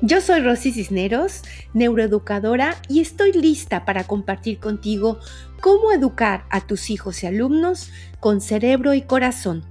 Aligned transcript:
Yo 0.00 0.20
soy 0.20 0.40
Rosy 0.40 0.72
Cisneros, 0.72 1.42
neuroeducadora, 1.74 2.80
y 2.88 3.00
estoy 3.00 3.32
lista 3.32 3.84
para 3.84 4.04
compartir 4.04 4.58
contigo 4.58 5.18
cómo 5.60 5.92
educar 5.92 6.44
a 6.50 6.60
tus 6.60 6.90
hijos 6.90 7.22
y 7.22 7.26
alumnos 7.26 7.90
con 8.20 8.40
cerebro 8.40 8.94
y 8.94 9.02
corazón, 9.02 9.64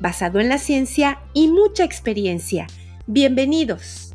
basado 0.00 0.40
en 0.40 0.48
la 0.48 0.58
ciencia 0.58 1.20
y 1.32 1.48
mucha 1.48 1.84
experiencia. 1.84 2.66
Bienvenidos. 3.06 4.14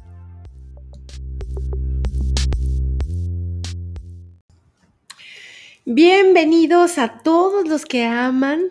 Bienvenidos 5.85 6.99
a 6.99 7.19
todos 7.23 7.67
los 7.67 7.83
que 7.85 8.05
aman 8.05 8.61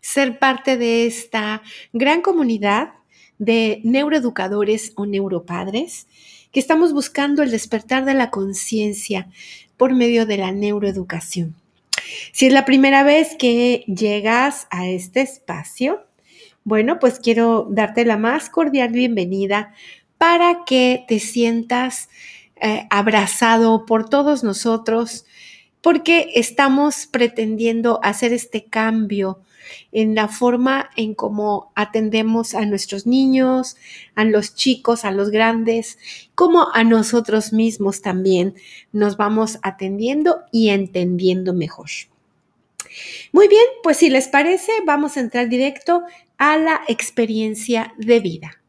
ser 0.00 0.38
parte 0.38 0.76
de 0.76 1.06
esta 1.06 1.60
gran 1.92 2.22
comunidad 2.22 2.97
de 3.38 3.80
neuroeducadores 3.84 4.92
o 4.96 5.06
neuropadres 5.06 6.06
que 6.52 6.60
estamos 6.60 6.92
buscando 6.92 7.42
el 7.42 7.50
despertar 7.50 8.04
de 8.04 8.14
la 8.14 8.30
conciencia 8.30 9.28
por 9.76 9.94
medio 9.94 10.26
de 10.26 10.38
la 10.38 10.52
neuroeducación. 10.52 11.54
Si 12.32 12.46
es 12.46 12.52
la 12.52 12.64
primera 12.64 13.02
vez 13.02 13.36
que 13.38 13.84
llegas 13.86 14.66
a 14.70 14.88
este 14.88 15.20
espacio, 15.20 16.04
bueno, 16.64 16.98
pues 16.98 17.18
quiero 17.20 17.66
darte 17.70 18.04
la 18.04 18.16
más 18.16 18.50
cordial 18.50 18.90
bienvenida 18.90 19.74
para 20.16 20.64
que 20.66 21.04
te 21.06 21.18
sientas 21.20 22.08
eh, 22.60 22.86
abrazado 22.90 23.86
por 23.86 24.08
todos 24.08 24.42
nosotros, 24.42 25.24
porque 25.80 26.30
estamos 26.34 27.06
pretendiendo 27.06 28.00
hacer 28.02 28.32
este 28.32 28.64
cambio 28.64 29.38
en 29.92 30.14
la 30.14 30.28
forma 30.28 30.90
en 30.96 31.14
cómo 31.14 31.72
atendemos 31.74 32.54
a 32.54 32.64
nuestros 32.66 33.06
niños, 33.06 33.76
a 34.14 34.24
los 34.24 34.54
chicos, 34.54 35.04
a 35.04 35.10
los 35.10 35.30
grandes, 35.30 35.98
como 36.34 36.68
a 36.72 36.84
nosotros 36.84 37.52
mismos 37.52 38.02
también 38.02 38.54
nos 38.92 39.16
vamos 39.16 39.58
atendiendo 39.62 40.42
y 40.52 40.68
entendiendo 40.68 41.54
mejor. 41.54 41.88
Muy 43.32 43.48
bien, 43.48 43.64
pues 43.82 43.98
si 43.98 44.10
les 44.10 44.28
parece, 44.28 44.72
vamos 44.86 45.16
a 45.16 45.20
entrar 45.20 45.48
directo 45.48 46.02
a 46.38 46.56
la 46.56 46.80
experiencia 46.88 47.92
de 47.98 48.20
vida. 48.20 48.62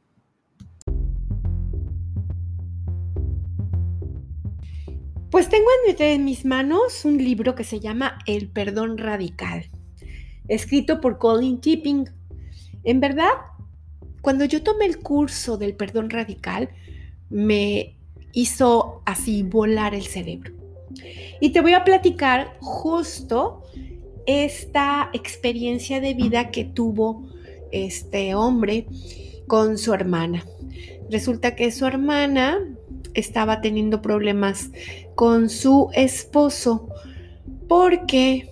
Pues 5.31 5.47
tengo 5.47 5.69
en 5.85 6.25
mis 6.25 6.43
manos 6.43 7.05
un 7.05 7.17
libro 7.17 7.53
que 7.53 7.63
se 7.63 7.79
llama 7.79 8.17
El 8.25 8.49
perdón 8.49 8.97
radical 8.97 9.69
escrito 10.49 10.99
por 10.99 11.17
Colin 11.17 11.61
Tipping. 11.61 12.09
En 12.83 12.99
verdad, 12.99 13.29
cuando 14.21 14.45
yo 14.45 14.63
tomé 14.63 14.85
el 14.85 14.99
curso 14.99 15.57
del 15.57 15.75
perdón 15.75 16.09
radical, 16.09 16.69
me 17.29 17.95
hizo 18.33 19.01
así 19.05 19.43
volar 19.43 19.95
el 19.95 20.03
cerebro. 20.03 20.53
Y 21.39 21.51
te 21.51 21.61
voy 21.61 21.73
a 21.73 21.83
platicar 21.83 22.57
justo 22.59 23.63
esta 24.25 25.09
experiencia 25.13 26.01
de 26.01 26.13
vida 26.13 26.51
que 26.51 26.65
tuvo 26.65 27.29
este 27.71 28.35
hombre 28.35 28.85
con 29.47 29.77
su 29.77 29.93
hermana. 29.93 30.45
Resulta 31.09 31.55
que 31.55 31.71
su 31.71 31.85
hermana 31.85 32.59
estaba 33.13 33.61
teniendo 33.61 34.01
problemas 34.01 34.69
con 35.15 35.49
su 35.49 35.89
esposo 35.93 36.89
porque 37.67 38.48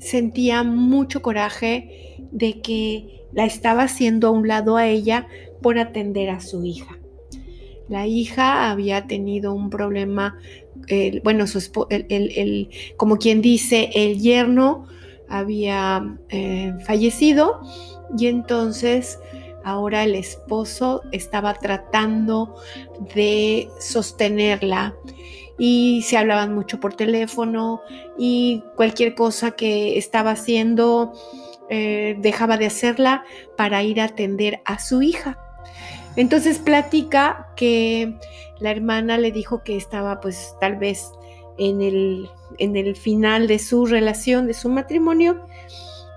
sentía 0.00 0.64
mucho 0.64 1.22
coraje 1.22 2.16
de 2.32 2.60
que 2.60 3.24
la 3.32 3.44
estaba 3.44 3.84
haciendo 3.84 4.28
a 4.28 4.30
un 4.30 4.48
lado 4.48 4.76
a 4.76 4.88
ella 4.88 5.28
por 5.62 5.78
atender 5.78 6.30
a 6.30 6.40
su 6.40 6.64
hija. 6.64 6.98
La 7.88 8.06
hija 8.06 8.70
había 8.70 9.06
tenido 9.06 9.52
un 9.52 9.68
problema, 9.68 10.38
bueno, 11.22 11.46
su, 11.46 11.86
el, 11.90 12.70
como 12.96 13.16
quien 13.16 13.42
dice, 13.42 13.90
el 13.94 14.20
yerno 14.20 14.86
había 15.28 16.16
eh, 16.28 16.74
fallecido 16.84 17.60
y 18.16 18.26
entonces 18.26 19.18
ahora 19.64 20.04
el 20.04 20.14
esposo 20.14 21.02
estaba 21.12 21.54
tratando 21.54 22.56
de 23.14 23.68
sostenerla 23.80 24.94
y 25.62 26.00
se 26.06 26.16
hablaban 26.16 26.54
mucho 26.54 26.80
por 26.80 26.94
teléfono 26.94 27.82
y 28.16 28.64
cualquier 28.76 29.14
cosa 29.14 29.50
que 29.50 29.98
estaba 29.98 30.30
haciendo 30.30 31.12
eh, 31.68 32.16
dejaba 32.18 32.56
de 32.56 32.64
hacerla 32.64 33.24
para 33.58 33.82
ir 33.82 34.00
a 34.00 34.04
atender 34.04 34.62
a 34.64 34.78
su 34.78 35.02
hija. 35.02 35.38
Entonces 36.16 36.58
platica 36.58 37.52
que 37.56 38.16
la 38.58 38.70
hermana 38.70 39.18
le 39.18 39.32
dijo 39.32 39.62
que 39.62 39.76
estaba 39.76 40.18
pues 40.20 40.56
tal 40.62 40.76
vez 40.76 41.12
en 41.58 41.82
el, 41.82 42.30
en 42.56 42.74
el 42.74 42.96
final 42.96 43.46
de 43.46 43.58
su 43.58 43.84
relación, 43.84 44.46
de 44.46 44.54
su 44.54 44.70
matrimonio, 44.70 45.46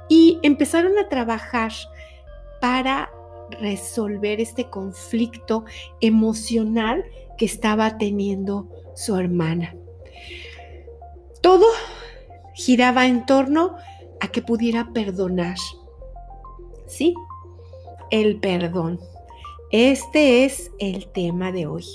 y 0.07 0.39
empezaron 0.41 0.97
a 0.97 1.09
trabajar 1.09 1.73
para 2.61 3.11
resolver 3.59 4.39
este 4.39 4.69
conflicto 4.69 5.65
emocional 5.99 7.03
que 7.37 7.43
estaba 7.43 7.97
teniendo 7.97 8.69
su 8.95 9.15
hermana. 9.15 9.75
Todo 11.41 11.65
giraba 12.53 13.07
en 13.07 13.25
torno 13.25 13.75
a 14.19 14.27
que 14.29 14.41
pudiera 14.41 14.89
perdonar. 14.93 15.57
Sí, 16.87 17.13
el 18.11 18.39
perdón. 18.39 18.99
Este 19.71 20.45
es 20.45 20.71
el 20.79 21.07
tema 21.11 21.51
de 21.51 21.65
hoy. 21.65 21.85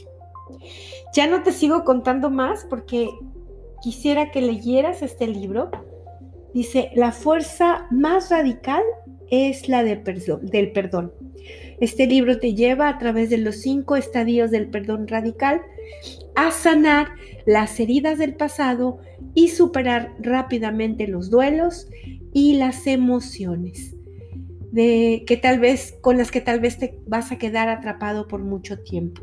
Ya 1.14 1.26
no 1.26 1.42
te 1.42 1.52
sigo 1.52 1.84
contando 1.84 2.30
más 2.30 2.66
porque 2.68 3.08
quisiera 3.82 4.30
que 4.30 4.42
leyeras 4.42 5.02
este 5.02 5.26
libro. 5.26 5.70
Dice, 6.52 6.90
la 6.94 7.12
fuerza 7.12 7.86
más 7.90 8.30
radical 8.30 8.82
es 9.30 9.68
la 9.68 9.84
del 9.84 10.72
perdón. 10.72 11.12
Este 11.80 12.06
libro 12.06 12.38
te 12.38 12.54
lleva 12.54 12.88
a 12.88 12.98
través 12.98 13.30
de 13.30 13.38
los 13.38 13.56
cinco 13.56 13.96
estadios 13.96 14.50
del 14.50 14.68
perdón 14.68 15.06
radical 15.06 15.62
a 16.34 16.50
sanar 16.50 17.08
las 17.46 17.78
heridas 17.80 18.18
del 18.18 18.34
pasado 18.34 18.98
y 19.34 19.48
superar 19.48 20.14
rápidamente 20.20 21.06
los 21.06 21.30
duelos 21.30 21.88
y 22.32 22.54
las 22.54 22.86
emociones 22.86 23.94
de 24.70 25.24
que 25.26 25.36
tal 25.36 25.60
vez 25.60 25.96
con 26.00 26.18
las 26.18 26.30
que 26.30 26.40
tal 26.40 26.60
vez 26.60 26.78
te 26.78 26.98
vas 27.06 27.32
a 27.32 27.38
quedar 27.38 27.68
atrapado 27.68 28.28
por 28.28 28.42
mucho 28.42 28.78
tiempo. 28.80 29.22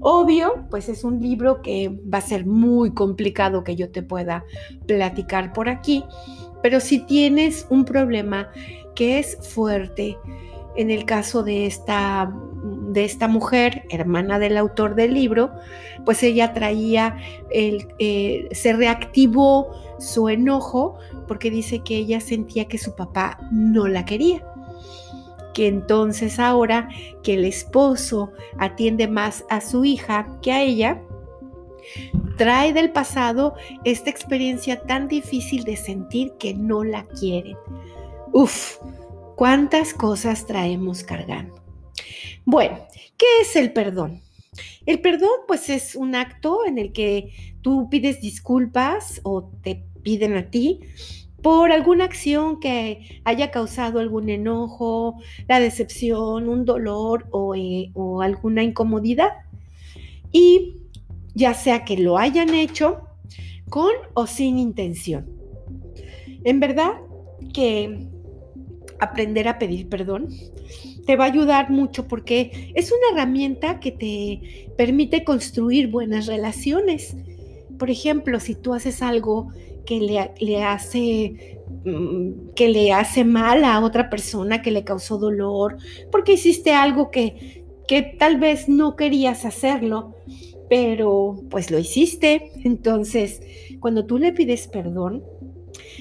Obvio, 0.00 0.66
pues 0.70 0.88
es 0.88 1.04
un 1.04 1.20
libro 1.20 1.62
que 1.62 1.88
va 2.12 2.18
a 2.18 2.22
ser 2.22 2.46
muy 2.46 2.92
complicado 2.92 3.64
que 3.64 3.76
yo 3.76 3.90
te 3.90 4.02
pueda 4.02 4.44
platicar 4.86 5.52
por 5.52 5.68
aquí, 5.68 6.04
pero 6.62 6.80
si 6.80 7.00
tienes 7.00 7.66
un 7.70 7.84
problema 7.84 8.50
que 8.94 9.18
es 9.18 9.38
fuerte, 9.40 10.18
en 10.80 10.90
el 10.90 11.04
caso 11.04 11.42
de 11.42 11.66
esta, 11.66 12.32
de 12.62 13.04
esta 13.04 13.28
mujer, 13.28 13.84
hermana 13.90 14.38
del 14.38 14.56
autor 14.56 14.94
del 14.94 15.14
libro, 15.14 15.50
pues 16.04 16.22
ella 16.22 16.52
traía, 16.52 17.16
el, 17.50 17.88
eh, 17.98 18.48
se 18.52 18.72
reactivó 18.72 19.70
su 19.98 20.28
enojo 20.28 20.96
porque 21.28 21.50
dice 21.50 21.80
que 21.80 21.96
ella 21.96 22.20
sentía 22.20 22.66
que 22.66 22.78
su 22.78 22.94
papá 22.94 23.38
no 23.52 23.86
la 23.86 24.04
quería 24.04 24.44
que 25.52 25.66
entonces 25.66 26.38
ahora 26.38 26.88
que 27.22 27.34
el 27.34 27.44
esposo 27.44 28.32
atiende 28.58 29.08
más 29.08 29.44
a 29.50 29.60
su 29.60 29.84
hija 29.84 30.38
que 30.42 30.52
a 30.52 30.62
ella, 30.62 31.02
trae 32.36 32.72
del 32.72 32.92
pasado 32.92 33.54
esta 33.84 34.10
experiencia 34.10 34.80
tan 34.82 35.08
difícil 35.08 35.64
de 35.64 35.76
sentir 35.76 36.32
que 36.38 36.54
no 36.54 36.84
la 36.84 37.04
quieren. 37.04 37.56
Uf, 38.32 38.78
cuántas 39.40 39.94
cosas 39.94 40.46
traemos 40.46 41.02
cargando. 41.02 41.54
Bueno, 42.44 42.76
¿qué 43.16 43.24
es 43.40 43.56
el 43.56 43.72
perdón? 43.72 44.20
El 44.84 45.00
perdón 45.00 45.30
pues 45.48 45.70
es 45.70 45.94
un 45.94 46.14
acto 46.14 46.66
en 46.66 46.76
el 46.76 46.92
que 46.92 47.54
tú 47.62 47.88
pides 47.88 48.20
disculpas 48.20 49.22
o 49.22 49.50
te 49.62 49.82
piden 50.02 50.36
a 50.36 50.50
ti 50.50 50.80
por 51.40 51.72
alguna 51.72 52.04
acción 52.04 52.60
que 52.60 53.22
haya 53.24 53.50
causado 53.50 54.00
algún 54.00 54.28
enojo, 54.28 55.16
la 55.48 55.58
decepción, 55.58 56.46
un 56.46 56.66
dolor 56.66 57.26
o, 57.30 57.54
eh, 57.54 57.92
o 57.94 58.20
alguna 58.20 58.62
incomodidad. 58.62 59.30
Y 60.32 60.76
ya 61.32 61.54
sea 61.54 61.86
que 61.86 61.96
lo 61.96 62.18
hayan 62.18 62.52
hecho 62.52 63.06
con 63.70 63.92
o 64.12 64.26
sin 64.26 64.58
intención. 64.58 65.30
En 66.44 66.60
verdad 66.60 66.92
que 67.54 68.10
aprender 69.00 69.48
a 69.48 69.58
pedir 69.58 69.88
perdón 69.88 70.28
te 71.06 71.16
va 71.16 71.24
a 71.24 71.28
ayudar 71.28 71.70
mucho 71.70 72.06
porque 72.06 72.72
es 72.74 72.92
una 72.92 73.20
herramienta 73.20 73.80
que 73.80 73.92
te 73.92 74.72
permite 74.76 75.24
construir 75.24 75.88
buenas 75.88 76.26
relaciones. 76.26 77.16
Por 77.78 77.90
ejemplo, 77.90 78.40
si 78.40 78.54
tú 78.54 78.74
haces 78.74 79.02
algo 79.02 79.48
que 79.84 80.00
le, 80.00 80.62
hace 80.62 81.58
mm, 81.84 82.50
que 82.54 82.68
le 82.68 82.92
hace 82.92 83.24
mal 83.24 83.64
a 83.64 83.80
otra 83.80 84.10
persona, 84.10 84.62
que 84.62 84.70
le 84.70 84.84
causó 84.84 85.18
dolor, 85.18 85.78
porque 86.12 86.34
hiciste 86.34 86.72
algo 86.74 87.10
que, 87.10 87.64
que 87.88 88.02
tal 88.02 88.38
vez 88.38 88.68
no 88.68 88.94
querías 88.94 89.44
hacerlo, 89.44 90.14
pero 90.68 91.42
pues 91.50 91.70
lo 91.70 91.78
hiciste. 91.78 92.52
Entonces, 92.62 93.42
cuando 93.80 94.06
tú 94.06 94.18
le 94.18 94.32
pides 94.32 94.68
perdón, 94.68 95.24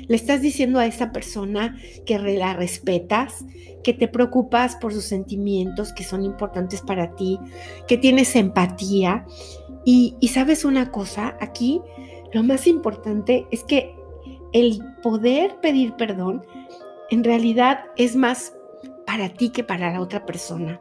le 0.07 0.15
estás 0.15 0.41
diciendo 0.41 0.79
a 0.79 0.85
esa 0.85 1.11
persona 1.11 1.77
que 2.05 2.17
la 2.19 2.53
respetas, 2.53 3.45
que 3.83 3.93
te 3.93 4.07
preocupas 4.07 4.75
por 4.75 4.93
sus 4.93 5.05
sentimientos 5.05 5.93
que 5.93 6.03
son 6.03 6.23
importantes 6.23 6.81
para 6.81 7.15
ti, 7.15 7.39
que 7.87 7.97
tienes 7.97 8.35
empatía. 8.35 9.25
Y, 9.85 10.15
sabes 10.31 10.65
una 10.65 10.91
cosa, 10.91 11.35
aquí 11.39 11.81
lo 12.33 12.43
más 12.43 12.67
importante 12.67 13.47
es 13.51 13.63
que 13.63 13.95
el 14.53 14.81
poder 15.01 15.59
pedir 15.61 15.93
perdón 15.93 16.45
en 17.09 17.23
realidad 17.23 17.85
es 17.95 18.15
más 18.15 18.53
para 19.05 19.29
ti 19.29 19.49
que 19.49 19.63
para 19.63 19.91
la 19.91 20.01
otra 20.01 20.25
persona. 20.25 20.79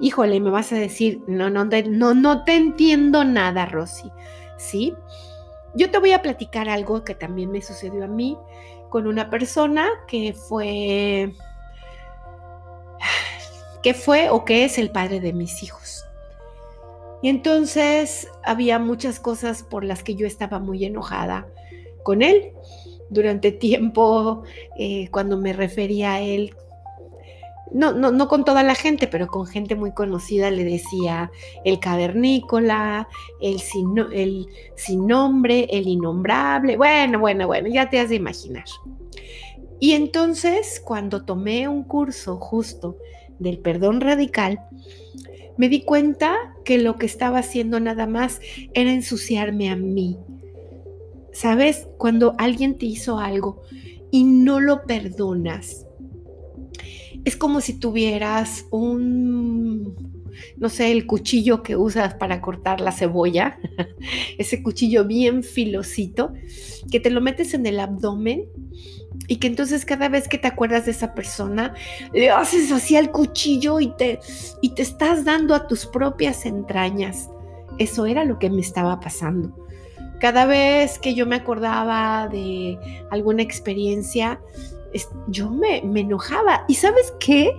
Híjole, 0.00 0.40
me 0.40 0.50
vas 0.50 0.72
a 0.72 0.76
decir, 0.76 1.22
no, 1.26 1.50
no, 1.50 1.64
no, 1.64 2.14
no 2.14 2.44
te 2.44 2.56
entiendo 2.56 3.24
nada, 3.24 3.66
Rosy. 3.66 4.10
¿Sí? 4.58 4.94
Yo 5.74 5.90
te 5.90 5.98
voy 5.98 6.12
a 6.12 6.22
platicar 6.22 6.68
algo 6.68 7.04
que 7.04 7.14
también 7.14 7.50
me 7.50 7.62
sucedió 7.62 8.04
a 8.04 8.08
mí 8.08 8.36
con 8.88 9.06
una 9.06 9.30
persona 9.30 9.88
que 10.08 10.32
fue, 10.32 11.32
que 13.82 13.94
fue 13.94 14.30
o 14.30 14.44
que 14.44 14.64
es 14.64 14.78
el 14.78 14.90
padre 14.90 15.20
de 15.20 15.32
mis 15.32 15.62
hijos. 15.62 16.04
Y 17.22 17.28
entonces 17.28 18.28
había 18.42 18.78
muchas 18.78 19.20
cosas 19.20 19.62
por 19.62 19.84
las 19.84 20.02
que 20.02 20.14
yo 20.14 20.26
estaba 20.26 20.58
muy 20.58 20.84
enojada 20.84 21.46
con 22.02 22.22
él. 22.22 22.52
Durante 23.10 23.52
tiempo, 23.52 24.44
eh, 24.78 25.08
cuando 25.10 25.36
me 25.36 25.52
refería 25.52 26.14
a 26.14 26.20
él 26.20 26.54
no, 27.72 27.92
no, 27.92 28.10
no 28.10 28.28
con 28.28 28.44
toda 28.44 28.62
la 28.62 28.74
gente, 28.74 29.06
pero 29.06 29.28
con 29.28 29.46
gente 29.46 29.74
muy 29.76 29.92
conocida 29.92 30.50
le 30.50 30.64
decía 30.64 31.30
el 31.64 31.78
cavernícola, 31.78 33.08
el 33.40 33.60
sin, 33.60 33.96
el 34.12 34.46
sin 34.76 35.06
nombre, 35.06 35.66
el 35.70 35.86
innombrable. 35.86 36.76
Bueno, 36.76 37.18
bueno, 37.20 37.46
bueno, 37.46 37.68
ya 37.68 37.88
te 37.88 38.00
has 38.00 38.08
de 38.08 38.16
imaginar. 38.16 38.64
Y 39.78 39.92
entonces, 39.92 40.80
cuando 40.84 41.24
tomé 41.24 41.68
un 41.68 41.84
curso 41.84 42.36
justo 42.36 42.98
del 43.38 43.58
perdón 43.58 44.00
radical, 44.00 44.60
me 45.56 45.68
di 45.68 45.82
cuenta 45.82 46.36
que 46.64 46.78
lo 46.78 46.96
que 46.96 47.06
estaba 47.06 47.38
haciendo 47.38 47.80
nada 47.80 48.06
más 48.06 48.40
era 48.74 48.92
ensuciarme 48.92 49.70
a 49.70 49.76
mí. 49.76 50.18
¿Sabes? 51.32 51.86
Cuando 51.96 52.34
alguien 52.38 52.76
te 52.76 52.86
hizo 52.86 53.18
algo 53.18 53.62
y 54.10 54.24
no 54.24 54.58
lo 54.58 54.82
perdonas, 54.82 55.86
es 57.24 57.36
como 57.36 57.60
si 57.60 57.78
tuvieras 57.78 58.66
un, 58.70 59.94
no 60.56 60.68
sé, 60.68 60.92
el 60.92 61.06
cuchillo 61.06 61.62
que 61.62 61.76
usas 61.76 62.14
para 62.14 62.40
cortar 62.40 62.80
la 62.80 62.92
cebolla, 62.92 63.58
ese 64.38 64.62
cuchillo 64.62 65.04
bien 65.04 65.42
filosito, 65.42 66.32
que 66.90 67.00
te 67.00 67.10
lo 67.10 67.20
metes 67.20 67.54
en 67.54 67.66
el 67.66 67.80
abdomen 67.80 68.46
y 69.28 69.36
que 69.36 69.46
entonces 69.46 69.84
cada 69.84 70.08
vez 70.08 70.28
que 70.28 70.38
te 70.38 70.48
acuerdas 70.48 70.86
de 70.86 70.92
esa 70.92 71.14
persona, 71.14 71.74
le 72.12 72.30
haces 72.30 72.72
así 72.72 72.96
al 72.96 73.10
cuchillo 73.10 73.80
y 73.80 73.94
te, 73.96 74.18
y 74.62 74.70
te 74.70 74.82
estás 74.82 75.24
dando 75.24 75.54
a 75.54 75.66
tus 75.66 75.86
propias 75.86 76.46
entrañas. 76.46 77.28
Eso 77.78 78.06
era 78.06 78.24
lo 78.24 78.38
que 78.38 78.50
me 78.50 78.60
estaba 78.60 79.00
pasando. 79.00 79.56
Cada 80.20 80.44
vez 80.44 80.98
que 80.98 81.14
yo 81.14 81.26
me 81.26 81.36
acordaba 81.36 82.28
de 82.28 82.78
alguna 83.10 83.42
experiencia, 83.42 84.40
yo 85.28 85.50
me, 85.50 85.78
enojaba. 85.78 86.64
¿Y 86.68 86.74
sabes 86.74 87.12
qué? 87.20 87.52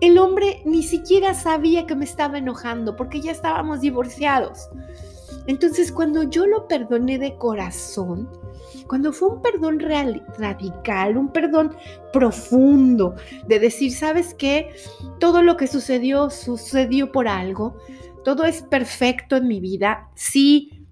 El 0.00 0.18
hombre 0.18 0.62
ni 0.64 0.82
siquiera 0.82 1.34
sabía 1.34 1.86
que 1.86 1.94
me 1.94 2.04
estaba 2.04 2.38
enojando 2.38 2.96
porque 2.96 3.20
ya 3.20 3.32
estábamos 3.32 3.80
divorciados. 3.80 4.68
Entonces, 5.46 5.92
cuando 5.92 6.24
yo 6.24 6.46
lo 6.46 6.68
perdoné 6.68 7.18
de 7.18 7.36
corazón, 7.36 8.28
cuando 8.86 9.12
fue 9.12 9.28
un 9.28 9.42
perdón 9.42 9.78
real, 9.78 10.24
radical, 10.38 11.16
un 11.16 11.32
perdón 11.32 11.74
profundo, 12.12 13.14
de 13.46 13.58
decir, 13.58 13.92
¿sabes 13.92 14.34
qué? 14.34 14.74
Todo 15.18 15.42
lo 15.42 15.56
que 15.56 15.66
sucedió, 15.66 16.30
sucedió 16.30 17.12
por 17.12 17.28
algo, 17.28 17.76
todo 18.24 18.44
es 18.44 18.62
perfecto 18.62 19.36
en 19.36 19.48
mi 19.48 19.60
vida. 19.60 20.10
Sí, 20.14 20.86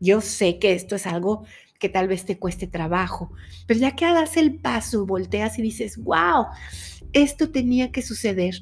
yo 0.00 0.20
sé 0.20 0.58
que 0.58 0.72
esto 0.72 0.96
es 0.96 1.06
algo 1.06 1.44
que 1.80 1.88
tal 1.88 2.06
vez 2.06 2.24
te 2.24 2.38
cueste 2.38 2.68
trabajo, 2.68 3.32
pero 3.66 3.80
ya 3.80 3.96
que 3.96 4.04
das 4.04 4.36
el 4.36 4.54
paso, 4.54 5.06
volteas 5.06 5.58
y 5.58 5.62
dices, 5.62 5.96
wow, 5.96 6.46
esto 7.12 7.50
tenía 7.50 7.90
que 7.90 8.02
suceder 8.02 8.54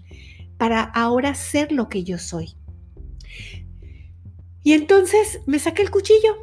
para 0.57 0.83
ahora 0.83 1.35
ser 1.35 1.73
lo 1.73 1.89
que 1.89 2.05
yo 2.05 2.17
soy. 2.17 2.57
Y 4.63 4.73
entonces 4.73 5.41
me 5.47 5.59
saqué 5.59 5.83
el 5.83 5.91
cuchillo 5.91 6.37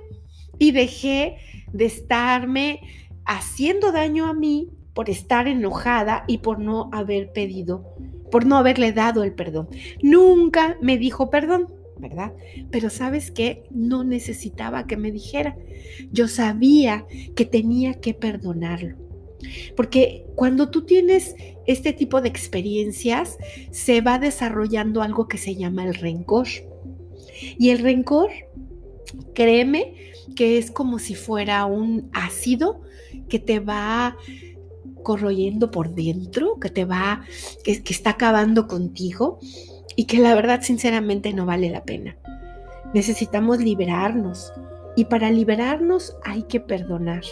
y 0.60 0.72
dejé 0.72 1.38
de 1.72 1.86
estarme 1.86 2.82
haciendo 3.26 3.92
daño 3.92 4.28
a 4.28 4.34
mí 4.34 4.70
por 4.94 5.10
estar 5.10 5.48
enojada 5.48 6.26
y 6.28 6.40
por 6.40 6.60
no 6.60 6.90
haber 6.92 7.32
pedido, 7.32 7.96
por 8.32 8.46
no 8.46 8.58
haberle 8.58 8.92
dado 8.92 9.24
el 9.24 9.34
perdón. 9.34 9.70
Nunca 10.02 10.78
me 10.82 10.98
dijo 10.98 11.30
perdón. 11.30 11.74
¿Verdad? 12.00 12.34
Pero 12.72 12.90
sabes 12.90 13.32
que 13.32 13.64
no 13.72 14.04
necesitaba 14.04 14.88
que 14.88 14.98
me 14.98 15.12
dijera. 15.12 15.58
Yo 16.12 16.28
sabía 16.28 17.06
que 17.36 17.46
tenía 17.46 17.96
que 17.96 18.14
perdonarlo. 18.14 18.98
Porque 19.76 20.26
cuando 20.36 20.70
tú 20.70 20.86
tienes 20.86 21.36
este 21.68 21.94
tipo 21.94 22.22
de 22.22 22.30
experiencias, 22.30 23.38
se 23.72 24.02
va 24.02 24.20
desarrollando 24.20 25.02
algo 25.02 25.28
que 25.28 25.38
se 25.38 25.56
llama 25.56 25.86
el 25.86 25.96
rencor. 25.96 26.48
Y 27.58 27.70
el 27.70 27.80
rencor, 27.80 28.30
créeme, 29.34 29.94
que 30.36 30.58
es 30.58 30.72
como 30.72 31.00
si 31.00 31.16
fuera 31.16 31.66
un 31.66 32.10
ácido 32.14 32.82
que 33.30 33.40
te 33.40 33.60
va 33.60 34.18
corroyendo 35.04 35.70
por 35.70 35.94
dentro, 35.94 36.60
que 36.60 36.70
te 36.70 36.84
va, 36.84 37.22
que, 37.64 37.84
que 37.84 37.94
está 37.94 38.12
acabando 38.12 38.68
contigo 38.68 39.40
y 39.96 40.06
que 40.06 40.20
la 40.20 40.36
verdad 40.36 40.62
sinceramente 40.62 41.34
no 41.34 41.46
vale 41.46 41.70
la 41.70 41.84
pena. 41.84 42.18
Necesitamos 42.94 43.60
liberarnos 43.60 44.54
y 44.96 45.06
para 45.06 45.30
liberarnos 45.32 46.16
hay 46.24 46.44
que 46.44 46.60
perdonar. 46.60 47.24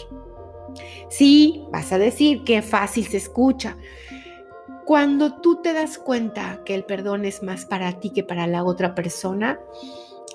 Sí, 1.08 1.64
vas 1.70 1.92
a 1.92 1.98
decir 1.98 2.44
que 2.44 2.62
fácil 2.62 3.06
se 3.06 3.18
escucha. 3.18 3.76
Cuando 4.84 5.40
tú 5.40 5.62
te 5.62 5.72
das 5.72 5.96
cuenta 5.96 6.60
que 6.64 6.74
el 6.74 6.84
perdón 6.84 7.24
es 7.24 7.42
más 7.42 7.64
para 7.64 8.00
ti 8.00 8.10
que 8.10 8.22
para 8.22 8.46
la 8.46 8.64
otra 8.64 8.94
persona 8.94 9.58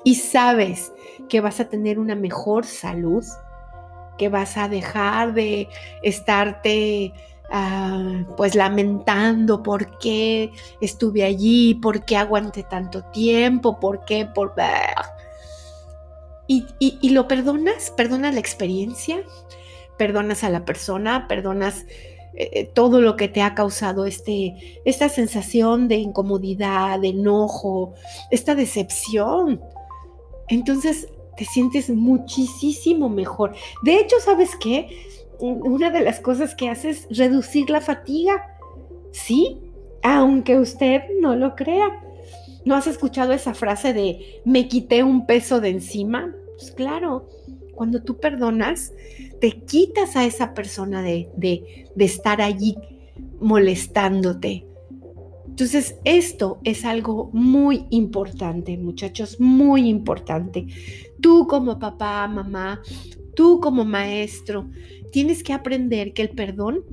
y 0.03 0.15
sabes 0.15 0.91
que 1.27 1.41
vas 1.41 1.59
a 1.59 1.69
tener 1.69 1.99
una 1.99 2.15
mejor 2.15 2.65
salud, 2.65 3.23
que 4.17 4.29
vas 4.29 4.57
a 4.57 4.67
dejar 4.67 5.33
de 5.33 5.67
estarte 6.01 7.13
Ah, 7.51 8.25
pues 8.37 8.53
lamentando 8.53 9.63
por 9.63 9.97
qué 9.97 10.51
estuve 10.81 11.23
allí, 11.23 11.73
por 11.75 12.05
qué 12.05 12.15
aguanté 12.15 12.63
tanto 12.63 13.03
tiempo, 13.05 13.79
por 13.79 14.05
qué, 14.05 14.27
por... 14.27 14.53
Y, 16.47 16.65
y, 16.79 17.09
lo 17.09 17.27
perdonas, 17.27 17.91
perdonas 17.91 18.33
la 18.33 18.39
experiencia, 18.39 19.23
perdonas 19.97 20.43
a 20.43 20.49
la 20.49 20.65
persona, 20.65 21.27
perdonas 21.27 21.85
eh, 22.33 22.71
todo 22.73 23.01
lo 23.01 23.15
que 23.15 23.27
te 23.27 23.41
ha 23.41 23.53
causado 23.53 24.05
este, 24.05 24.81
esta 24.85 25.09
sensación 25.09 25.87
de 25.87 25.97
incomodidad, 25.97 26.99
de 26.99 27.09
enojo, 27.09 27.93
esta 28.31 28.55
decepción. 28.55 29.61
Entonces 30.47 31.07
te 31.35 31.45
sientes 31.45 31.89
muchísimo 31.89 33.09
mejor. 33.09 33.55
De 33.83 33.99
hecho, 33.99 34.17
¿sabes 34.19 34.51
qué? 34.59 34.89
Una 35.39 35.89
de 35.89 36.01
las 36.01 36.19
cosas 36.19 36.55
que 36.55 36.69
hace 36.69 36.91
es 36.91 37.07
reducir 37.09 37.69
la 37.69 37.81
fatiga. 37.81 38.57
Sí, 39.11 39.57
aunque 40.03 40.57
usted 40.57 41.01
no 41.21 41.35
lo 41.35 41.55
crea. 41.55 42.03
¿No 42.65 42.75
has 42.75 42.87
escuchado 42.87 43.33
esa 43.33 43.53
frase 43.53 43.93
de 43.93 44.41
me 44.45 44.67
quité 44.67 45.03
un 45.03 45.25
peso 45.25 45.61
de 45.61 45.69
encima? 45.69 46.35
Pues 46.57 46.71
claro, 46.71 47.27
cuando 47.73 48.03
tú 48.03 48.19
perdonas, 48.19 48.91
te 49.39 49.61
quitas 49.61 50.15
a 50.15 50.25
esa 50.25 50.53
persona 50.53 51.01
de, 51.01 51.29
de, 51.37 51.89
de 51.95 52.05
estar 52.05 52.41
allí 52.41 52.75
molestándote. 53.39 54.65
Entonces, 55.47 55.95
esto 56.03 56.59
es 56.63 56.85
algo 56.85 57.29
muy 57.33 57.85
importante, 57.89 58.77
muchachos, 58.77 59.39
muy 59.39 59.89
importante. 59.89 60.67
Tú 61.21 61.47
como 61.47 61.79
papá, 61.79 62.27
mamá, 62.27 62.81
tú 63.39 63.61
como 63.61 63.85
maestro, 63.85 64.69
tienes 65.13 65.43
que 65.43 65.53
aprender 65.53 66.11
que 66.11 66.23
el 66.23 66.29
perdón 66.31 66.83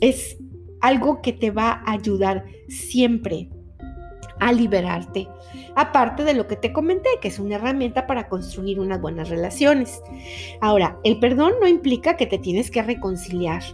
es 0.00 0.36
algo 0.80 1.20
que 1.20 1.32
te 1.32 1.50
va 1.50 1.82
a 1.84 1.94
ayudar 1.94 2.44
siempre 2.68 3.48
a 4.38 4.52
liberarte. 4.52 5.26
Aparte 5.74 6.22
de 6.22 6.34
lo 6.34 6.46
que 6.46 6.54
te 6.54 6.72
comenté, 6.72 7.08
que 7.20 7.26
es 7.26 7.40
una 7.40 7.56
herramienta 7.56 8.06
para 8.06 8.28
construir 8.28 8.78
unas 8.78 9.00
buenas 9.00 9.30
relaciones. 9.30 10.00
Ahora, 10.60 10.96
el 11.02 11.18
perdón 11.18 11.54
no 11.60 11.66
implica 11.66 12.16
que 12.16 12.26
te 12.26 12.38
tienes 12.38 12.70
que 12.70 12.80
reconciliar. 12.80 13.64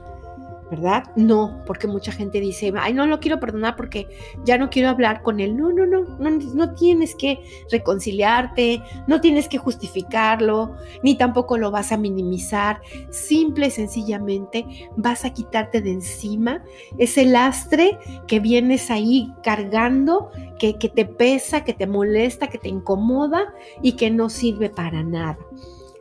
¿Verdad? 0.70 1.04
No, 1.16 1.62
porque 1.66 1.88
mucha 1.88 2.12
gente 2.12 2.40
dice, 2.40 2.72
ay, 2.78 2.92
no 2.92 3.06
lo 3.06 3.18
quiero 3.18 3.40
perdonar 3.40 3.74
porque 3.74 4.06
ya 4.44 4.56
no 4.56 4.70
quiero 4.70 4.88
hablar 4.88 5.22
con 5.22 5.40
él. 5.40 5.56
No, 5.56 5.70
no, 5.70 5.84
no, 5.84 6.16
no, 6.18 6.74
tienes 6.74 7.16
que 7.16 7.40
reconciliarte, 7.70 8.80
no 9.08 9.20
tienes 9.20 9.48
que 9.48 9.58
justificarlo, 9.58 10.76
ni 11.02 11.16
tampoco 11.16 11.58
lo 11.58 11.72
vas 11.72 11.90
a 11.90 11.96
minimizar. 11.96 12.80
Simple 13.10 13.66
y 13.66 13.70
sencillamente 13.70 14.64
vas 14.96 15.24
a 15.24 15.32
quitarte 15.32 15.82
de 15.82 15.90
encima 15.90 16.62
ese 16.98 17.24
lastre 17.24 17.98
que 18.28 18.38
vienes 18.38 18.90
ahí 18.90 19.32
cargando, 19.42 20.30
que, 20.58 20.78
que 20.78 20.88
te 20.88 21.04
pesa, 21.04 21.64
que 21.64 21.74
te 21.74 21.86
molesta, 21.88 22.48
que 22.48 22.58
te 22.58 22.68
incomoda 22.68 23.52
y 23.82 23.92
que 23.92 24.10
no 24.10 24.28
sirve 24.28 24.70
para 24.70 25.02
nada, 25.02 25.38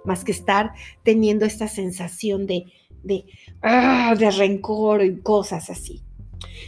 más 0.05 0.23
que 0.23 0.31
estar 0.31 0.73
teniendo 1.03 1.45
esta 1.45 1.67
sensación 1.67 2.45
de 2.45 2.65
de, 3.03 3.25
ah, 3.61 4.15
de 4.17 4.31
rencor 4.31 5.03
y 5.03 5.19
cosas 5.19 5.69
así. 5.69 6.03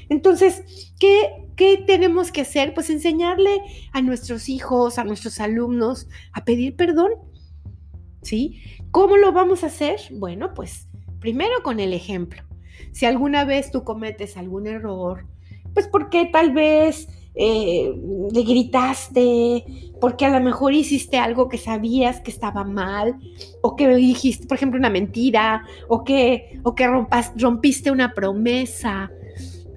Entonces, 0.10 0.94
¿qué, 1.00 1.48
¿qué 1.56 1.84
tenemos 1.86 2.32
que 2.32 2.42
hacer? 2.42 2.74
Pues 2.74 2.90
enseñarle 2.90 3.62
a 3.94 4.02
nuestros 4.02 4.50
hijos, 4.50 4.98
a 4.98 5.04
nuestros 5.04 5.40
alumnos 5.40 6.08
a 6.34 6.44
pedir 6.44 6.76
perdón. 6.76 7.12
¿Sí? 8.22 8.62
¿Cómo 8.92 9.18
lo 9.18 9.32
vamos 9.32 9.64
a 9.64 9.68
hacer? 9.68 10.00
Bueno, 10.12 10.54
pues 10.54 10.88
primero 11.20 11.64
con 11.64 11.80
el 11.80 11.94
ejemplo. 11.94 12.44
Si 12.92 13.06
alguna 13.06 13.46
vez 13.46 13.72
tú 13.72 13.84
cometes 13.84 14.38
algún 14.38 14.68
error, 14.68 15.26
pues 15.74 15.88
porque 15.88 16.26
tal 16.26 16.52
vez 16.52 17.08
eh, 17.36 17.94
le 18.32 18.44
gritaste, 18.44 19.64
porque 20.00 20.26
a 20.26 20.38
lo 20.38 20.44
mejor 20.44 20.74
hiciste 20.74 21.18
algo 21.18 21.48
que 21.48 21.58
sabías 21.58 22.22
que 22.22 22.32
estaba 22.32 22.64
mal, 22.64 23.16
o 23.62 23.76
que 23.76 23.88
dijiste, 23.96 24.48
por 24.48 24.58
ejemplo, 24.58 24.80
una 24.80 24.90
mentira, 24.90 25.64
o 25.88 26.04
que, 26.04 26.60
o 26.64 26.76
que 26.76 26.88
rompiste 27.38 27.92
una 27.92 28.14
promesa. 28.14 29.12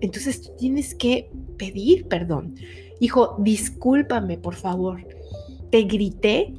Entonces 0.01 0.43
tú 0.43 0.51
tienes 0.59 0.95
que 0.95 1.31
pedir 1.57 2.07
perdón. 2.09 2.57
Hijo, 3.01 3.37
discúlpame, 3.39 4.39
por 4.39 4.55
favor. 4.55 5.07
Te 5.71 5.83
grité 5.83 6.55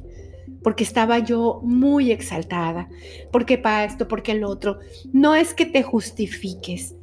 porque 0.62 0.82
estaba 0.82 1.20
yo 1.20 1.60
muy 1.62 2.10
exaltada, 2.10 2.88
porque 3.30 3.56
para 3.56 3.84
esto, 3.84 4.08
porque 4.08 4.32
el 4.32 4.42
otro. 4.42 4.80
No 5.12 5.36
es 5.36 5.54
que 5.54 5.64
te 5.64 5.84
justifiques, 5.84 6.95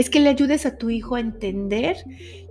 es 0.00 0.08
que 0.08 0.18
le 0.18 0.30
ayudes 0.30 0.64
a 0.64 0.78
tu 0.78 0.88
hijo 0.88 1.14
a 1.14 1.20
entender 1.20 1.94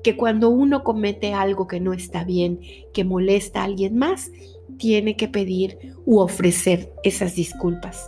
que 0.04 0.16
cuando 0.16 0.50
uno 0.50 0.84
comete 0.84 1.34
algo 1.34 1.66
que 1.66 1.80
no 1.80 1.94
está 1.94 2.24
bien, 2.24 2.60
que 2.94 3.04
molesta 3.04 3.62
a 3.62 3.64
alguien 3.64 3.98
más, 3.98 4.32
tiene 4.78 5.16
que 5.16 5.28
pedir 5.28 5.96
u 6.06 6.20
ofrecer 6.20 6.94
esas 7.02 7.34
disculpas. 7.34 8.08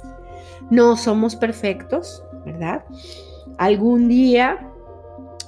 No 0.70 0.96
somos 0.96 1.36
perfectos, 1.36 2.24
¿verdad? 2.46 2.86
Algún 3.58 4.08
día 4.08 4.72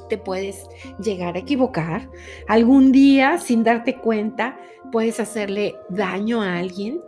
te 0.10 0.18
puedes 0.18 0.66
llegar 0.98 1.36
a 1.36 1.40
equivocar, 1.40 2.10
algún 2.48 2.92
día 2.92 3.38
sin 3.38 3.64
darte 3.64 3.98
cuenta 4.00 4.58
puedes 4.92 5.20
hacerle 5.20 5.76
daño 5.90 6.42
a 6.42 6.58
alguien 6.58 7.00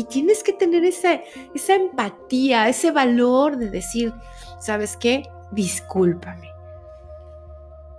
y, 0.00 0.04
tienes 0.04 0.42
que 0.42 0.52
tener 0.52 0.84
esa, 0.84 1.20
esa 1.54 1.74
empatía, 1.74 2.68
ese 2.68 2.90
valor 2.90 3.56
de 3.56 3.70
decir, 3.70 4.12
¿sabes 4.58 4.96
qué? 4.96 5.22
Discúlpame. 5.52 6.48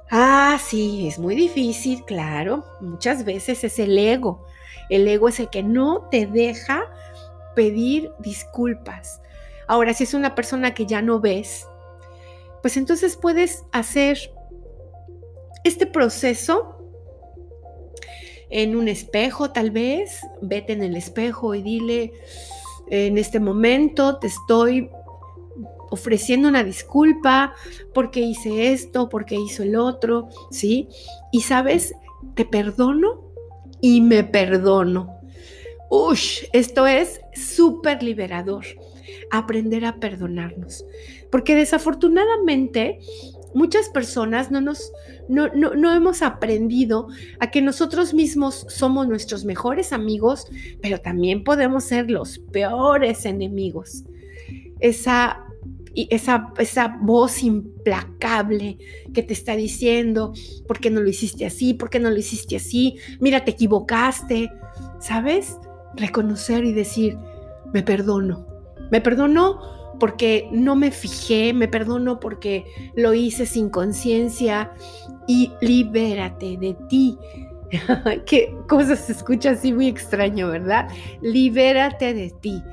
Ah, 0.09 0.59
sí, 0.61 1.07
es 1.07 1.19
muy 1.19 1.35
difícil, 1.35 2.03
claro. 2.03 2.65
Muchas 2.81 3.23
veces 3.23 3.63
es 3.63 3.79
el 3.79 3.97
ego. 3.97 4.45
El 4.89 5.07
ego 5.07 5.29
es 5.29 5.39
el 5.39 5.49
que 5.49 5.63
no 5.63 6.07
te 6.11 6.25
deja 6.25 6.83
pedir 7.55 8.11
disculpas. 8.19 9.21
Ahora, 9.67 9.93
si 9.93 10.03
es 10.03 10.13
una 10.13 10.35
persona 10.35 10.73
que 10.73 10.85
ya 10.85 11.01
no 11.01 11.21
ves, 11.21 11.65
pues 12.61 12.75
entonces 12.77 13.15
puedes 13.15 13.63
hacer 13.71 14.17
este 15.63 15.85
proceso 15.85 16.80
en 18.51 18.75
un 18.75 18.87
espejo 18.87 19.51
tal 19.51 19.71
vez. 19.71 20.21
Vete 20.41 20.73
en 20.73 20.83
el 20.83 20.95
espejo 20.95 21.55
y 21.55 21.63
dile, 21.63 22.13
en 22.87 23.17
este 23.17 23.39
momento 23.39 24.17
te 24.17 24.27
estoy 24.27 24.89
ofreciendo 25.89 26.47
una 26.47 26.63
disculpa 26.63 27.53
porque 27.93 28.21
hice 28.21 28.71
esto, 28.71 29.09
porque 29.09 29.35
hizo 29.35 29.63
el 29.63 29.75
otro, 29.75 30.29
¿sí? 30.51 30.87
Y 31.31 31.41
sabes, 31.41 31.95
te 32.35 32.45
perdono 32.45 33.31
y 33.81 34.01
me 34.01 34.23
perdono. 34.23 35.17
Ush, 35.89 36.45
esto 36.53 36.87
es 36.87 37.19
súper 37.33 38.01
liberador, 38.01 38.65
aprender 39.31 39.83
a 39.83 39.99
perdonarnos. 39.99 40.85
Porque 41.29 41.55
desafortunadamente 41.55 42.99
muchas 43.53 43.89
personas 43.89 44.51
no 44.51 44.61
nos 44.61 44.91
no, 45.27 45.47
no, 45.49 45.73
no, 45.75 45.93
hemos 45.93 46.21
aprendido 46.21 47.07
a 47.39 47.51
que 47.51 47.61
nosotros 47.61 48.13
mismos 48.13 48.65
somos 48.69 49.07
nuestros 49.07 49.45
mejores 49.45 49.93
amigos, 49.93 50.47
pero 50.81 50.99
también 50.99 51.43
podemos 51.43 51.85
ser 51.85 52.11
los 52.11 52.39
peores 52.39 53.25
enemigos. 53.25 54.03
Esa 54.79 55.45
esa, 55.95 56.53
esa 56.57 56.97
voz 57.01 57.43
implacable 57.43 58.77
que 59.13 59.23
te 59.23 59.33
está 59.33 59.55
diciendo, 59.55 60.33
¿por 60.67 60.79
qué 60.79 60.89
no 60.89 61.01
lo 61.01 61.09
hiciste 61.09 61.45
así? 61.45 61.73
¿Por 61.73 61.89
qué 61.89 61.99
no 61.99 62.09
lo 62.09 62.17
hiciste 62.17 62.55
así? 62.55 62.97
Mira, 63.19 63.43
te 63.43 63.51
equivocaste, 63.51 64.49
¿sabes? 64.99 65.57
Reconocer 65.95 66.63
y 66.63 66.73
decir, 66.73 67.17
me 67.73 67.83
perdono, 67.83 68.47
me 68.89 69.01
perdono 69.01 69.80
porque 70.01 70.49
no 70.51 70.75
me 70.75 70.89
fijé, 70.89 71.53
me 71.53 71.67
perdono 71.67 72.19
porque 72.19 72.65
lo 72.95 73.13
hice 73.13 73.45
sin 73.45 73.69
conciencia 73.69 74.71
y 75.27 75.51
libérate 75.61 76.57
de 76.57 76.75
ti. 76.89 77.19
Qué 78.25 78.51
cosas 78.67 79.01
se 79.01 79.11
escucha 79.11 79.51
así 79.51 79.71
muy 79.71 79.87
extraño, 79.87 80.47
¿verdad? 80.47 80.89
Libérate 81.21 82.15
de 82.15 82.31
ti 82.31 82.63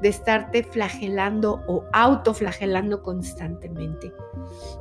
de 0.00 0.08
estarte 0.08 0.64
flagelando 0.64 1.62
o 1.68 1.84
autoflagelando 1.92 3.02
constantemente. 3.02 4.10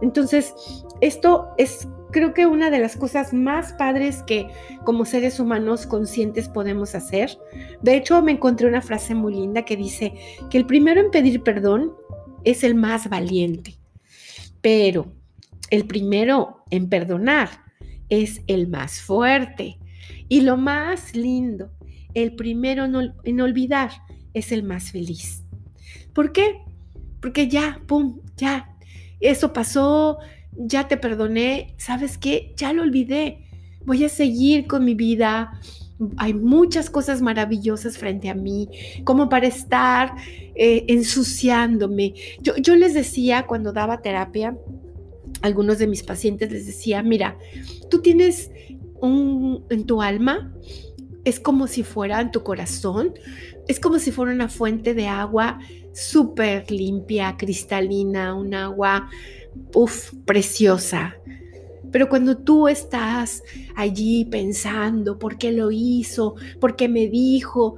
Entonces, 0.02 0.56
esto 1.02 1.50
es 1.58 1.90
creo 2.12 2.34
que 2.34 2.46
una 2.46 2.70
de 2.70 2.80
las 2.80 2.96
cosas 2.96 3.34
más 3.34 3.74
padres 3.74 4.24
que 4.24 4.48
como 4.84 5.06
seres 5.06 5.40
humanos 5.40 5.86
conscientes 5.86 6.50
podemos 6.50 6.96
hacer. 6.96 7.38
De 7.82 7.96
hecho, 7.96 8.22
me 8.22 8.34
encontré 8.34 8.68
una 8.68 8.82
frase 8.82 9.16
muy 9.16 9.34
linda 9.34 9.66
que 9.66 9.78
dice 9.78 10.14
que 10.50 10.58
el 10.58 10.66
primero 10.66 11.02
en 11.02 11.12
pedir 11.12 11.42
perdón 11.44 11.94
es 12.44 12.64
el 12.64 12.76
más 12.76 13.10
valiente, 13.10 13.76
pero 14.62 15.12
el 15.70 15.86
primero 15.86 16.64
en 16.70 16.90
perdonar 16.90 17.50
es 18.10 18.42
el 18.48 18.68
más 18.68 19.02
fuerte. 19.02 19.78
Y 20.28 20.42
lo 20.42 20.58
más 20.58 21.16
lindo, 21.16 21.72
el 22.14 22.36
primero 22.36 22.86
en, 23.24 23.42
olvidar 23.42 23.92
es 24.34 24.52
el 24.52 24.64
más 24.64 24.92
feliz. 24.92 25.44
¿Por 26.14 26.32
qué? 26.32 26.62
Porque 27.22 27.48
ya, 27.48 27.82
pum, 27.88 28.20
ya, 28.36 28.76
eso 29.20 29.54
pasó, 29.54 30.18
ya 30.58 30.88
te 30.88 30.98
perdoné, 30.98 31.74
¿sabes 31.78 32.18
qué? 32.18 32.54
Ya 32.58 32.74
lo 32.74 32.84
olvidé. 32.84 33.46
Voy 33.86 34.04
a 34.04 34.10
seguir 34.10 34.68
con 34.68 34.86
mi 34.86 34.96
vida. 34.96 35.60
Hay 36.18 36.34
muchas 36.34 36.90
cosas 36.90 37.22
maravillosas 37.22 37.98
frente 37.98 38.30
a 38.30 38.36
mí, 38.36 38.70
como 39.04 39.30
para 39.30 39.48
estar 39.48 40.16
eh, 40.56 40.86
ensuciándome. 40.88 42.14
Yo, 42.42 42.56
yo 42.58 42.76
les 42.76 42.94
decía 42.94 43.46
cuando 43.46 43.72
daba 43.72 44.02
terapia, 44.02 44.58
algunos 45.42 45.78
de 45.78 45.88
mis 45.88 46.04
pacientes 46.04 46.52
les 46.52 46.66
decía, 46.66 47.04
mira, 47.04 47.38
tú 47.90 48.02
tienes 48.02 48.52
un, 49.00 49.64
en 49.70 49.86
tu 49.86 50.02
alma 50.02 50.54
es 51.24 51.40
como 51.40 51.68
si 51.68 51.84
fuera 51.84 52.20
en 52.22 52.32
tu 52.32 52.44
corazón, 52.44 53.14
es 53.68 53.80
como 53.80 54.00
si 54.00 54.12
fuera 54.12 54.32
una 54.32 54.50
fuente 54.50 54.94
de 54.94 55.08
agua 55.08 55.60
súper 55.94 56.72
limpia, 56.72 57.36
cristalina, 57.38 58.34
un 58.34 58.54
agua, 58.54 59.10
uff, 59.74 60.14
preciosa. 60.26 61.16
Pero 61.92 62.08
cuando 62.08 62.38
tú 62.38 62.68
estás 62.68 63.44
allí 63.76 64.26
pensando 64.26 65.20
por 65.20 65.38
qué 65.38 65.52
lo 65.52 65.72
hizo, 65.72 66.36
por 66.60 66.76
qué 66.76 66.88
me 66.88 67.08
dijo, 67.08 67.76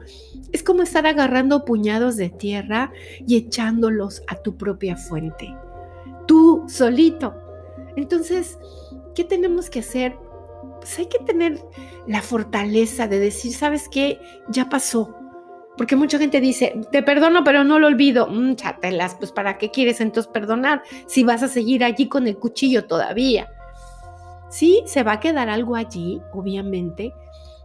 es 0.51 0.61
como 0.61 0.83
estar 0.83 1.07
agarrando 1.07 1.65
puñados 1.65 2.15
de 2.15 2.29
tierra 2.29 2.91
y 3.25 3.37
echándolos 3.37 4.21
a 4.27 4.35
tu 4.35 4.55
propia 4.55 4.97
fuente. 4.97 5.55
Tú 6.27 6.63
solito. 6.67 7.33
Entonces, 7.95 8.59
¿qué 9.15 9.23
tenemos 9.23 9.69
que 9.69 9.79
hacer 9.79 10.15
pues 10.83 10.99
hay 10.99 11.05
que 11.05 11.19
tener 11.19 11.59
la 12.07 12.21
fortaleza 12.21 13.07
de 13.07 13.17
decir, 13.17 13.53
¿sabes 13.53 13.87
qué? 13.87 14.19
Ya 14.49 14.67
pasó. 14.67 15.15
Porque 15.77 15.95
mucha 15.95 16.19
gente 16.19 16.39
dice, 16.39 16.79
te 16.91 17.01
perdono, 17.01 17.43
pero 17.43 17.63
no 17.63 17.79
lo 17.79 17.87
olvido. 17.87 18.27
Mm, 18.27 18.55
chatelas, 18.55 19.15
pues 19.15 19.31
¿para 19.31 19.57
qué 19.57 19.71
quieres 19.71 20.01
entonces 20.01 20.31
perdonar 20.31 20.83
si 21.07 21.23
vas 21.23 21.41
a 21.43 21.47
seguir 21.47 21.83
allí 21.83 22.07
con 22.07 22.27
el 22.27 22.37
cuchillo 22.37 22.85
todavía? 22.85 23.49
Sí, 24.49 24.83
se 24.85 25.01
va 25.03 25.13
a 25.13 25.19
quedar 25.19 25.49
algo 25.49 25.75
allí, 25.75 26.21
obviamente, 26.31 27.13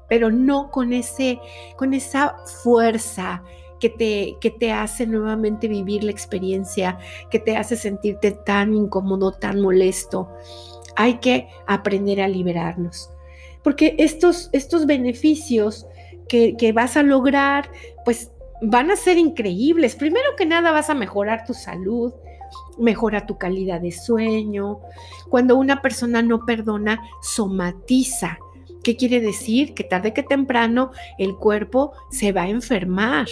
pero 0.08 0.30
no 0.30 0.70
con, 0.70 0.94
ese, 0.94 1.38
con 1.76 1.92
esa 1.92 2.36
fuerza, 2.62 3.42
que 3.78 3.90
te, 3.90 4.36
que 4.40 4.50
te 4.50 4.72
hace 4.72 5.06
nuevamente 5.06 5.68
vivir 5.68 6.04
la 6.04 6.10
experiencia, 6.10 6.98
que 7.30 7.38
te 7.38 7.56
hace 7.56 7.76
sentirte 7.76 8.32
tan 8.32 8.74
incómodo, 8.74 9.32
tan 9.32 9.60
molesto. 9.60 10.28
Hay 10.96 11.18
que 11.18 11.48
aprender 11.66 12.20
a 12.20 12.28
liberarnos. 12.28 13.10
Porque 13.62 13.94
estos, 13.98 14.50
estos 14.52 14.86
beneficios 14.86 15.86
que, 16.28 16.72
vas 16.72 16.96
a 16.96 17.02
lograr, 17.02 17.70
pues 18.04 18.30
van 18.62 18.90
a 18.90 18.96
ser 18.96 19.18
increíbles. 19.18 19.96
Primero 19.96 20.36
que 20.36 20.46
nada 20.46 20.72
vas 20.72 20.90
a 20.90 20.94
mejorar 20.94 21.44
tu 21.44 21.54
salud, 21.54 22.12
mejora 22.78 23.26
tu 23.26 23.38
calidad 23.38 23.80
de 23.80 23.92
sueño. 23.92 24.80
Cuando 25.28 25.56
una 25.56 25.82
persona 25.82 26.22
no 26.22 26.44
perdona, 26.44 27.02
somatiza. 27.22 28.38
¿Qué 28.82 28.96
quiere 28.96 29.20
decir? 29.20 29.74
Que 29.74 29.84
tarde 29.84 30.12
que 30.12 30.22
temprano 30.22 30.92
el 31.18 31.34
cuerpo 31.34 31.92
se 32.10 32.32
va 32.32 32.42
a 32.42 32.48
enfermar 32.48 33.26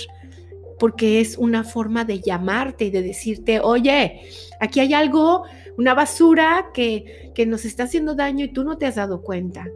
porque 0.78 1.20
es 1.20 1.38
una 1.38 1.64
forma 1.64 2.04
de 2.04 2.20
llamarte 2.20 2.86
y 2.86 2.90
de 2.90 3.02
decirte, 3.02 3.60
oye, 3.60 4.20
aquí 4.60 4.80
hay 4.80 4.92
algo, 4.92 5.44
una 5.78 5.94
basura 5.94 6.66
que, 6.74 7.32
que 7.34 7.46
nos 7.46 7.64
está 7.64 7.84
haciendo 7.84 8.14
daño 8.14 8.44
y 8.44 8.52
tú 8.52 8.64
no 8.64 8.76
te 8.76 8.86
has 8.86 8.96
dado 8.96 9.22
cuenta. 9.22 9.66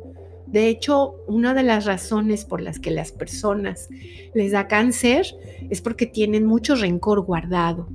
De 0.51 0.69
hecho, 0.69 1.15
una 1.27 1.55
de 1.55 1.63
las 1.63 1.85
razones 1.85 2.45
por 2.45 2.61
las 2.61 2.81
que 2.81 2.91
las 2.91 3.13
personas 3.13 3.89
les 4.35 4.53
da 4.53 4.67
cáncer 4.67 5.27
es 5.71 5.81
porque 5.81 6.07
tienen 6.07 6.45
mucho 6.45 6.75
rencor 6.75 7.21
guardado. 7.25 7.89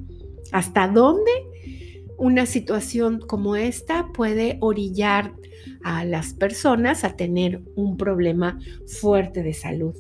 ¿Hasta 0.52 0.88
dónde 0.88 1.32
una 2.18 2.46
situación 2.46 3.20
como 3.20 3.56
esta 3.58 4.08
puede 4.14 4.58
orillar 4.62 5.34
a 5.84 6.06
las 6.06 6.34
personas 6.34 7.04
a 7.04 7.18
tener 7.18 7.62
un 7.76 7.98
problema 7.98 8.60
fuerte 8.88 9.44
de 9.44 9.54
salud? 9.54 9.96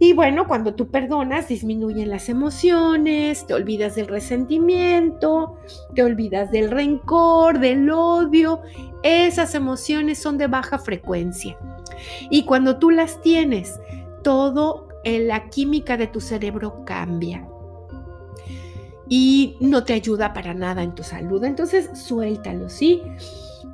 Y 0.00 0.12
bueno, 0.12 0.46
cuando 0.46 0.74
tú 0.74 0.90
perdonas, 0.90 1.48
disminuyen 1.48 2.08
las 2.08 2.28
emociones, 2.28 3.46
te 3.46 3.54
olvidas 3.54 3.96
del 3.96 4.06
resentimiento, 4.06 5.56
te 5.94 6.04
olvidas 6.04 6.52
del 6.52 6.70
rencor, 6.70 7.58
del 7.58 7.90
odio. 7.90 8.60
Esas 9.02 9.56
emociones 9.56 10.18
son 10.18 10.38
de 10.38 10.46
baja 10.46 10.78
frecuencia. 10.78 11.58
Y 12.30 12.44
cuando 12.44 12.78
tú 12.78 12.90
las 12.90 13.20
tienes, 13.22 13.80
todo 14.22 14.88
en 15.02 15.26
la 15.26 15.48
química 15.48 15.96
de 15.96 16.06
tu 16.06 16.20
cerebro 16.20 16.84
cambia. 16.84 17.48
Y 19.08 19.56
no 19.60 19.82
te 19.82 19.94
ayuda 19.94 20.32
para 20.32 20.54
nada 20.54 20.84
en 20.84 20.94
tu 20.94 21.02
salud. 21.02 21.42
Entonces, 21.42 21.90
suéltalo, 21.94 22.68
¿sí? 22.68 23.02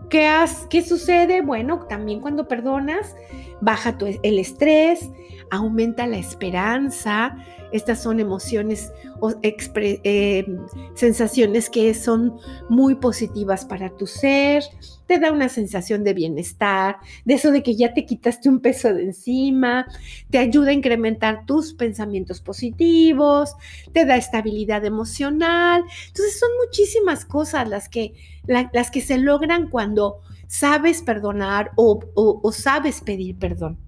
¿Qué, 0.09 0.33
¿Qué 0.71 0.83
sucede? 0.83 1.43
Bueno, 1.43 1.87
también 1.89 2.21
cuando 2.21 2.49
perdonas, 2.49 3.15
baja 3.61 3.99
tu, 3.99 4.07
el 4.07 4.39
estrés, 4.39 5.11
aumenta 5.51 6.07
la 6.07 6.19
esperanza. 6.19 7.37
Estas 7.73 8.03
son 8.03 8.21
emociones 8.21 8.93
o 9.21 9.33
eh, 9.43 10.47
sensaciones 10.95 11.71
que 11.71 11.93
son 11.95 12.39
muy 12.69 12.95
positivas 12.97 13.65
para 13.65 13.91
tu 13.91 14.07
ser. 14.07 14.63
Te 15.07 15.19
da 15.19 15.33
una 15.33 15.49
sensación 15.49 16.05
de 16.05 16.15
bienestar, 16.15 16.99
de 17.25 17.35
eso 17.35 17.51
de 17.51 17.63
que 17.63 17.75
ya 17.75 17.93
te 17.93 18.07
quitaste 18.07 18.49
un 18.49 18.61
peso 18.61 18.93
de 18.95 19.05
encima. 19.05 19.87
Te 20.31 20.39
ayuda 20.39 20.71
a 20.71 20.75
incrementar 20.75 21.47
tus 21.47 21.75
pensamientos 21.75 22.41
positivos. 22.41 23.55
Te 23.93 24.05
da 24.05 24.17
estabilidad 24.17 24.85
emocional. 24.85 25.83
Entonces 26.07 26.39
son 26.39 26.51
muchísimas 26.65 27.25
cosas 27.25 27.69
las 27.69 27.89
que, 27.89 28.15
las 28.47 28.91
que 28.91 29.01
se 29.01 29.19
logran 29.19 29.69
cuando 29.69 30.21
sabes 30.47 31.03
perdonar 31.03 31.73
o 31.77 32.53
sabes 32.53 33.01
pedir 33.01 33.37
perdón. 33.39 33.79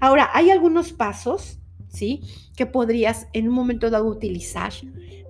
Ahora, 0.00 0.30
hay 0.32 0.50
algunos 0.50 0.92
pasos, 0.92 1.58
¿sí? 1.88 2.22
Que 2.56 2.66
podrías 2.66 3.28
en 3.32 3.48
un 3.48 3.54
momento 3.54 3.90
dado 3.90 4.06
utilizar 4.06 4.72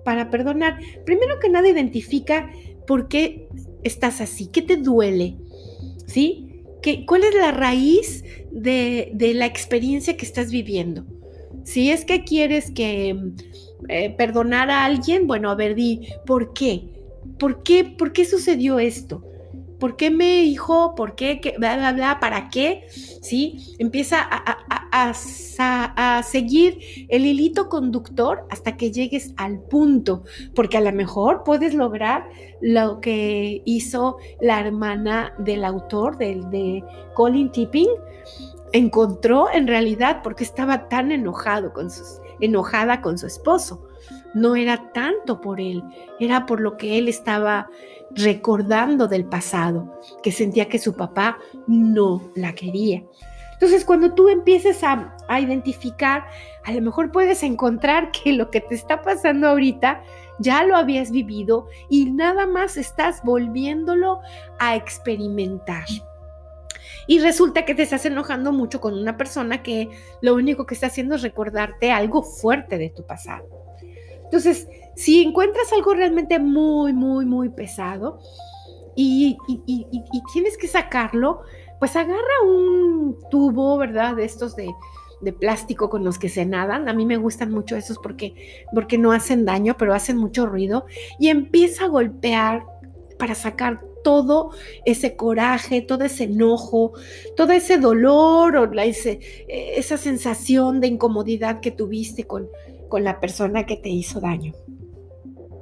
para 0.03 0.29
perdonar. 0.29 0.79
Primero 1.05 1.39
que 1.39 1.49
nada, 1.49 1.67
identifica 1.67 2.49
por 2.87 3.07
qué 3.07 3.49
estás 3.83 4.21
así, 4.21 4.47
qué 4.47 4.61
te 4.61 4.77
duele, 4.77 5.37
¿sí? 6.05 6.63
¿Qué, 6.81 7.05
¿Cuál 7.05 7.23
es 7.23 7.33
la 7.33 7.51
raíz 7.51 8.23
de, 8.51 9.11
la 9.35 9.45
experiencia 9.45 10.15
que 10.17 10.25
estás 10.25 10.51
viviendo? 10.51 11.05
Si 11.63 11.89
es 11.89 12.05
que 12.05 12.23
quieres 12.23 12.69
que 12.69 13.17
eh, 13.89 14.11
perdonar 14.11 14.69
a 14.69 14.85
alguien, 14.85 15.25
bueno, 15.25 15.49
a 15.49 15.55
ver, 15.55 15.73
di, 15.73 16.07
¿por 16.25 16.53
qué? 16.53 16.89
¿Por 17.39 17.63
qué? 17.63 17.83
¿Por 17.83 18.13
qué 18.13 18.23
sucedió 18.23 18.77
esto? 18.77 19.23
¿Por 19.85 19.97
qué 19.97 20.09
me 20.09 20.41
dijo? 20.41 20.95
¿Por 20.95 21.13
qué? 21.13 21.39
Bla, 21.59 21.77
bla, 21.77 21.93
bla, 21.93 22.19
¿Para 22.19 22.49
qué? 22.49 22.87
¿Sí? 22.89 23.75
Empieza 23.77 24.17
a, 24.19 24.57
a, 24.91 26.23
seguir 26.23 26.79
el 27.07 27.23
hilito 27.27 27.69
conductor 27.69 28.47
hasta 28.49 28.77
que 28.77 28.91
llegues 28.91 29.35
al 29.37 29.59
punto, 29.59 30.23
porque 30.55 30.77
a 30.77 30.81
lo 30.81 30.91
mejor 30.91 31.43
puedes 31.43 31.75
lograr 31.75 32.27
lo 32.61 32.99
que 32.99 33.61
hizo 33.65 34.17
la 34.41 34.59
hermana 34.59 35.35
del 35.37 35.63
autor, 35.63 36.17
del, 36.17 36.49
de 36.49 36.83
Colin 37.13 37.51
Tipping, 37.51 37.89
encontró 38.73 39.53
en 39.53 39.67
realidad 39.67 40.21
porque 40.23 40.43
estaba 40.43 40.89
tan 40.89 41.11
enojado 41.11 41.73
con 41.73 41.91
sus, 41.91 42.21
enojada 42.39 43.01
con 43.01 43.19
su 43.19 43.27
esposo. 43.27 43.84
No 44.33 44.55
era 44.55 44.91
tanto 44.93 45.41
por 45.41 45.59
él, 45.59 45.83
era 46.19 46.45
por 46.45 46.61
lo 46.61 46.77
que 46.77 46.97
él 46.97 47.07
estaba 47.07 47.69
recordando 48.11 49.07
del 49.07 49.25
pasado, 49.25 49.99
que 50.23 50.31
sentía 50.31 50.69
que 50.69 50.79
su 50.79 50.95
papá 50.95 51.37
no 51.67 52.21
la 52.35 52.53
quería. 52.53 53.03
Entonces, 53.53 53.85
cuando 53.85 54.13
tú 54.13 54.27
empieces 54.27 54.83
a, 54.83 55.15
a, 55.29 55.39
identificar, 55.39 56.25
a 56.65 56.73
lo 56.73 56.81
mejor 56.81 57.11
puedes 57.11 57.41
encontrar 57.41 58.11
que 58.23 58.33
lo 58.33 58.51
que 58.51 58.61
te 58.61 58.75
está 58.75 59.01
pasando 59.01 59.47
ahorita 59.47 60.03
ya 60.39 60.63
lo 60.63 60.75
habías 60.75 61.11
vivido 61.11 61.67
y 61.89 62.11
nada 62.11 62.45
más 62.45 62.75
estás 62.77 63.21
volviéndolo 63.23 64.19
a 64.59 64.75
experimentar. 64.75 65.85
Y 67.07 67.19
resulta 67.19 67.65
que 67.65 67.75
te 67.75 67.83
estás 67.83 68.05
enojando 68.05 68.51
mucho 68.51 68.81
con 68.81 68.97
una 68.97 69.15
persona 69.15 69.61
que 69.61 69.89
lo 70.21 70.33
único 70.35 70.65
que 70.65 70.73
está 70.73 70.87
haciendo 70.87 71.15
es 71.15 71.21
recordarte 71.21 71.91
algo 71.91 72.23
fuerte 72.23 72.77
de 72.77 72.89
tu 72.89 73.05
pasado. 73.05 73.64
Entonces, 74.25 74.67
si 74.95 75.23
encuentras 75.23 75.71
algo 75.73 75.93
realmente 75.93 76.39
muy, 76.39 76.93
muy, 76.93 77.25
muy 77.25 77.49
pesado 77.49 78.19
y, 78.95 79.37
tienes 80.33 80.57
que 80.57 80.67
sacarlo, 80.67 81.41
pues 81.79 81.95
agarra 81.95 82.41
un 82.45 83.17
tubo, 83.29 83.77
¿verdad? 83.77 84.15
De 84.15 84.25
estos 84.25 84.55
de, 84.55 84.73
plástico 85.39 85.89
con 85.89 86.03
los 86.03 86.19
que 86.19 86.29
se 86.29 86.45
nadan. 86.45 86.87
A 86.87 86.93
mí 86.93 87.05
me 87.05 87.17
gustan 87.17 87.51
mucho 87.51 87.75
esos 87.75 87.97
porque, 87.97 88.63
porque 88.73 88.97
no 88.97 89.11
hacen 89.11 89.43
daño, 89.43 89.75
pero 89.77 89.93
hacen 89.93 90.17
mucho 90.17 90.45
ruido. 90.45 90.85
Y 91.19 91.29
empieza 91.29 91.85
a 91.85 91.87
golpear 91.87 92.63
para 93.17 93.33
sacar 93.33 93.81
todo 94.03 94.51
ese 94.85 95.15
coraje, 95.15 95.81
todo 95.81 96.03
ese 96.03 96.25
enojo, 96.25 96.93
todo 97.35 97.53
ese 97.53 97.79
dolor 97.79 98.55
o 98.55 98.71
esa 98.77 99.97
sensación 99.97 100.79
de 100.79 100.87
incomodidad 100.87 101.59
que 101.59 101.71
tuviste 101.71 102.25
con, 102.25 102.47
con 102.95 103.03
la 103.03 103.19
persona 103.19 103.65
que 103.65 103.75
te 103.75 103.89
hizo 103.89 104.21
daño. 104.21 104.53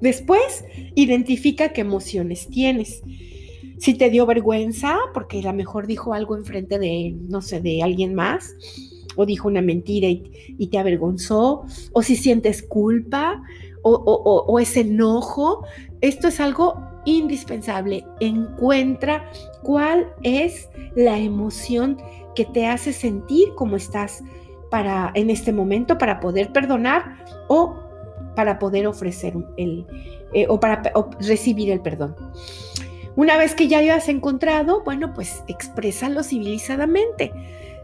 Después, 0.01 0.63
identifica 0.93 1.73
qué 1.73 1.81
emociones 1.81 2.47
tienes. 2.47 3.01
Si 3.79 3.95
te 3.95 4.11
dio 4.11 4.27
vergüenza, 4.27 4.99
porque 5.15 5.39
a 5.39 5.45
lo 5.45 5.53
mejor 5.53 5.87
dijo 5.87 6.13
algo 6.13 6.37
enfrente 6.37 6.77
de, 6.77 7.15
no 7.27 7.41
sé, 7.41 7.59
de 7.59 7.81
alguien 7.81 8.13
más, 8.13 8.53
o 9.15 9.25
dijo 9.25 9.47
una 9.47 9.63
mentira 9.63 10.09
y, 10.09 10.67
te 10.67 10.77
avergonzó, 10.77 11.63
o 11.91 12.03
si 12.03 12.15
sientes 12.17 12.61
culpa, 12.61 13.41
o, 13.81 13.93
o 13.95 14.59
ese 14.59 14.81
enojo, 14.81 15.65
esto 16.01 16.27
es 16.27 16.39
algo 16.39 16.75
indispensable. 17.05 18.05
Encuentra 18.19 19.27
cuál 19.63 20.13
es 20.21 20.69
la 20.95 21.17
emoción 21.17 21.97
que 22.35 22.45
te 22.45 22.67
hace 22.67 22.93
sentir 22.93 23.55
como 23.55 23.75
estás 23.75 24.21
para 24.73 25.11
en 25.13 25.29
este 25.29 25.53
momento 25.53 25.99
para 25.99 26.19
poder 26.19 26.51
perdonar 26.51 27.23
o 27.47 27.75
para 28.35 28.57
poder 28.57 28.87
ofrecer 28.87 29.35
el 29.55 29.85
eh, 30.33 30.47
o 30.49 30.59
para 30.59 30.81
recibir 31.19 31.69
el 31.69 31.79
perdón. 31.79 32.15
Una 33.15 33.37
vez 33.37 33.53
que 33.53 33.67
ya 33.67 33.83
lo 33.83 33.93
has 33.93 34.09
encontrado, 34.09 34.81
bueno, 34.83 35.13
pues 35.13 35.43
exprésalo 35.47 36.23
civilizadamente. 36.23 37.31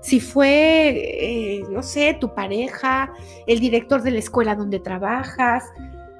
Si 0.01 0.19
fue, 0.19 1.59
eh, 1.59 1.63
no 1.69 1.83
sé, 1.83 2.17
tu 2.19 2.33
pareja, 2.33 3.13
el 3.45 3.59
director 3.59 4.01
de 4.01 4.09
la 4.09 4.17
escuela 4.17 4.55
donde 4.55 4.79
trabajas, 4.79 5.65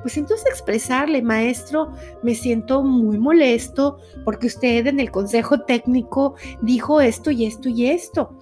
pues 0.04 0.18
entonces 0.18 0.46
expresarle, 0.46 1.24
maestro, 1.24 1.94
me 2.22 2.36
siento 2.36 2.84
muy 2.84 3.18
molesto 3.18 3.98
porque 4.24 4.46
usted 4.46 4.86
en 4.86 5.00
el 5.00 5.10
consejo 5.10 5.62
técnico 5.62 6.36
dijo 6.62 7.02
esto 7.02 7.32
y 7.32 7.48
esto 7.48 7.70
y 7.70 7.88
esto. 7.88 8.38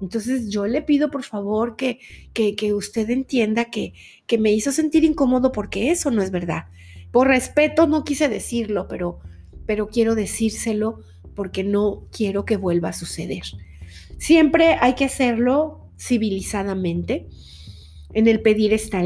Entonces 0.00 0.48
yo 0.48 0.66
le 0.66 0.82
pido 0.82 1.10
por 1.10 1.22
favor 1.22 1.76
que, 1.76 1.98
que, 2.32 2.72
usted 2.74 3.10
entienda 3.10 3.66
que, 3.66 3.92
que 4.26 4.38
me 4.38 4.52
hizo 4.52 4.72
sentir 4.72 5.04
incómodo 5.04 5.52
porque 5.52 5.90
eso 5.90 6.10
no 6.10 6.22
es 6.22 6.30
verdad. 6.30 6.64
Por 7.10 7.28
respeto 7.28 7.86
no 7.86 8.04
quise 8.04 8.28
decirlo, 8.28 8.86
pero, 8.88 9.18
pero 9.66 9.88
quiero 9.88 10.14
decírselo 10.14 11.00
porque 11.34 11.64
no 11.64 12.06
quiero 12.12 12.44
que 12.44 12.56
vuelva 12.56 12.90
a 12.90 12.92
suceder. 12.92 13.42
Siempre 14.18 14.76
hay 14.80 14.94
que 14.94 15.04
hacerlo 15.04 15.90
civilizadamente. 15.98 17.28
en 18.12 18.26
el 18.26 18.42
pedir 18.42 18.72
está. 18.72 19.02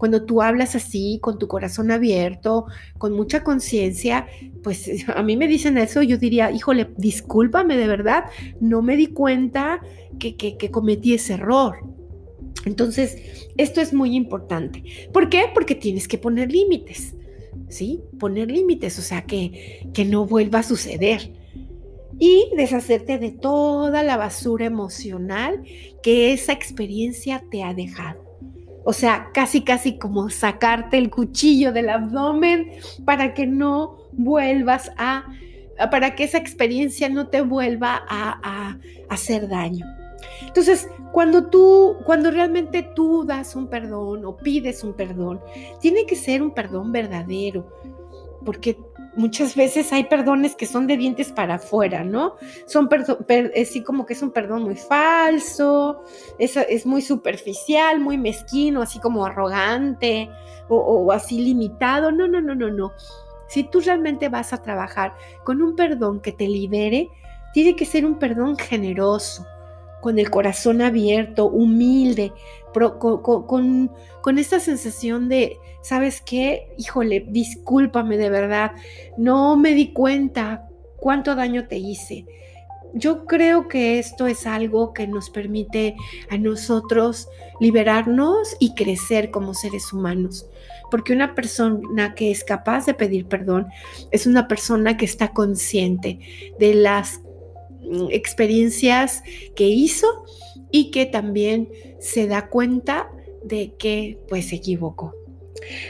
Cuando 0.00 0.24
tú 0.24 0.40
hablas 0.40 0.74
así, 0.74 1.18
con 1.20 1.38
tu 1.38 1.46
corazón 1.46 1.90
abierto, 1.90 2.64
con 2.96 3.12
mucha 3.12 3.44
conciencia, 3.44 4.26
pues 4.62 4.90
a 5.14 5.22
mí 5.22 5.36
me 5.36 5.46
dicen 5.46 5.76
eso, 5.76 6.02
yo 6.02 6.16
diría, 6.16 6.50
híjole, 6.50 6.88
discúlpame 6.96 7.76
de 7.76 7.86
verdad, 7.86 8.24
no 8.60 8.80
me 8.80 8.96
di 8.96 9.08
cuenta 9.08 9.80
que, 10.18 10.70
cometí 10.70 11.12
ese 11.12 11.34
error. 11.34 11.84
Entonces, 12.64 13.48
esto 13.58 13.82
es 13.82 13.92
muy 13.92 14.16
importante. 14.16 14.82
¿Por 15.12 15.28
qué? 15.28 15.44
Porque 15.52 15.74
tienes 15.74 16.08
que 16.08 16.16
poner 16.16 16.50
límites, 16.50 17.14
¿sí? 17.68 18.00
Poner 18.18 18.50
límites, 18.50 18.98
o 18.98 19.02
sea, 19.02 19.26
que 19.26 19.84
no 20.08 20.24
vuelva 20.24 20.60
a 20.60 20.62
suceder 20.62 21.30
y 22.18 22.50
deshacerte 22.56 23.18
de 23.18 23.32
toda 23.32 24.02
la 24.02 24.16
basura 24.16 24.64
emocional 24.64 25.62
que 26.02 26.32
esa 26.32 26.54
experiencia 26.54 27.44
te 27.50 27.62
ha 27.62 27.74
dejado. 27.74 28.29
O 28.84 28.92
sea, 28.92 29.30
casi, 29.32 29.62
casi 29.62 29.98
como 29.98 30.30
sacarte 30.30 30.98
el 30.98 31.10
cuchillo 31.10 31.72
del 31.72 31.90
abdomen 31.90 32.72
para 33.04 33.34
que 33.34 33.46
no 33.46 33.98
vuelvas 34.12 34.90
a, 34.96 35.26
para 35.90 36.14
que 36.14 36.24
esa 36.24 36.38
experiencia 36.38 37.08
no 37.08 37.28
te 37.28 37.42
vuelva 37.42 38.02
a, 38.08 38.78
hacer 39.08 39.48
daño. 39.48 39.86
Entonces, 40.42 40.88
cuando 41.12 41.48
tú, 41.48 41.96
cuando 42.04 42.30
realmente 42.30 42.82
tú 42.94 43.24
das 43.24 43.56
un 43.56 43.68
perdón 43.68 44.24
o 44.24 44.36
pides 44.36 44.84
un 44.84 44.92
perdón, 44.94 45.40
tiene 45.80 46.06
que 46.06 46.16
ser 46.16 46.42
un 46.42 46.52
perdón 46.52 46.92
verdadero, 46.92 47.66
porque 48.44 48.78
muchas 49.16 49.54
veces 49.56 49.92
hay 49.92 50.04
perdones 50.04 50.54
que 50.54 50.66
son 50.66 50.86
de 50.86 50.96
dientes 50.96 51.32
para 51.32 51.56
afuera, 51.56 52.04
¿no? 52.04 52.36
Son 52.66 52.88
así 53.60 53.82
como 53.82 54.06
que 54.06 54.14
es 54.14 54.22
un 54.22 54.30
perdón 54.30 54.62
muy 54.62 54.76
falso, 54.76 56.02
es, 56.38 56.56
es 56.56 56.86
muy 56.86 57.02
superficial, 57.02 58.00
muy 58.00 58.18
mezquino, 58.18 58.82
así 58.82 58.98
como 58.98 59.26
arrogante 59.26 60.30
o 60.68 61.10
así 61.12 61.40
limitado. 61.40 62.12
No, 62.12 62.28
no, 62.28 62.40
no, 62.40 62.54
no, 62.54 62.70
no. 62.70 62.92
Si 63.48 63.64
tú 63.64 63.80
realmente 63.80 64.28
vas 64.28 64.52
a 64.52 64.62
trabajar 64.62 65.14
con 65.44 65.60
un 65.60 65.74
perdón 65.74 66.20
que 66.20 66.30
te 66.30 66.46
libere, 66.46 67.10
tiene 67.52 67.74
que 67.74 67.84
ser 67.84 68.06
un 68.06 68.18
perdón 68.18 68.56
generoso, 68.56 69.44
con 70.00 70.18
el 70.18 70.30
corazón 70.30 70.82
abierto, 70.82 71.46
humilde, 71.46 72.32
con, 72.72 73.90
con, 74.22 74.38
esta 74.38 74.60
sensación 74.60 75.28
de, 75.28 75.58
¿sabes 75.82 76.20
qué? 76.20 76.68
Híjole, 76.78 77.26
discúlpame 77.28 78.16
de 78.16 78.30
verdad, 78.30 78.72
no 79.16 79.56
me 79.56 79.74
di 79.74 79.92
cuenta 79.92 80.68
cuánto 80.96 81.34
daño 81.34 81.66
te 81.66 81.78
hice. 81.78 82.26
Yo 82.92 83.24
creo 83.24 83.68
que 83.68 84.00
esto 84.00 84.26
es 84.26 84.46
algo 84.46 84.92
que 84.92 85.06
nos 85.06 85.30
permite 85.30 85.94
a 86.28 86.38
nosotros 86.38 87.28
liberarnos 87.60 88.56
y 88.58 88.74
crecer 88.74 89.30
como 89.30 89.54
seres 89.54 89.92
humanos. 89.92 90.48
Porque 90.90 91.12
una 91.12 91.36
persona 91.36 92.16
que 92.16 92.32
es 92.32 92.42
capaz 92.42 92.86
de 92.86 92.94
pedir 92.94 93.26
perdón 93.26 93.68
es 94.10 94.26
una 94.26 94.48
persona 94.48 94.96
que 94.96 95.04
está 95.04 95.32
consciente 95.32 96.18
de 96.58 96.74
las 96.74 97.20
experiencias 98.10 99.22
que 99.54 99.68
hizo 99.68 100.24
y 100.70 100.90
que 100.90 101.06
también 101.06 101.68
se 101.98 102.26
da 102.26 102.48
cuenta 102.48 103.10
de 103.44 103.74
que 103.78 104.18
pues 104.28 104.48
se 104.48 104.56
equivocó. 104.56 105.14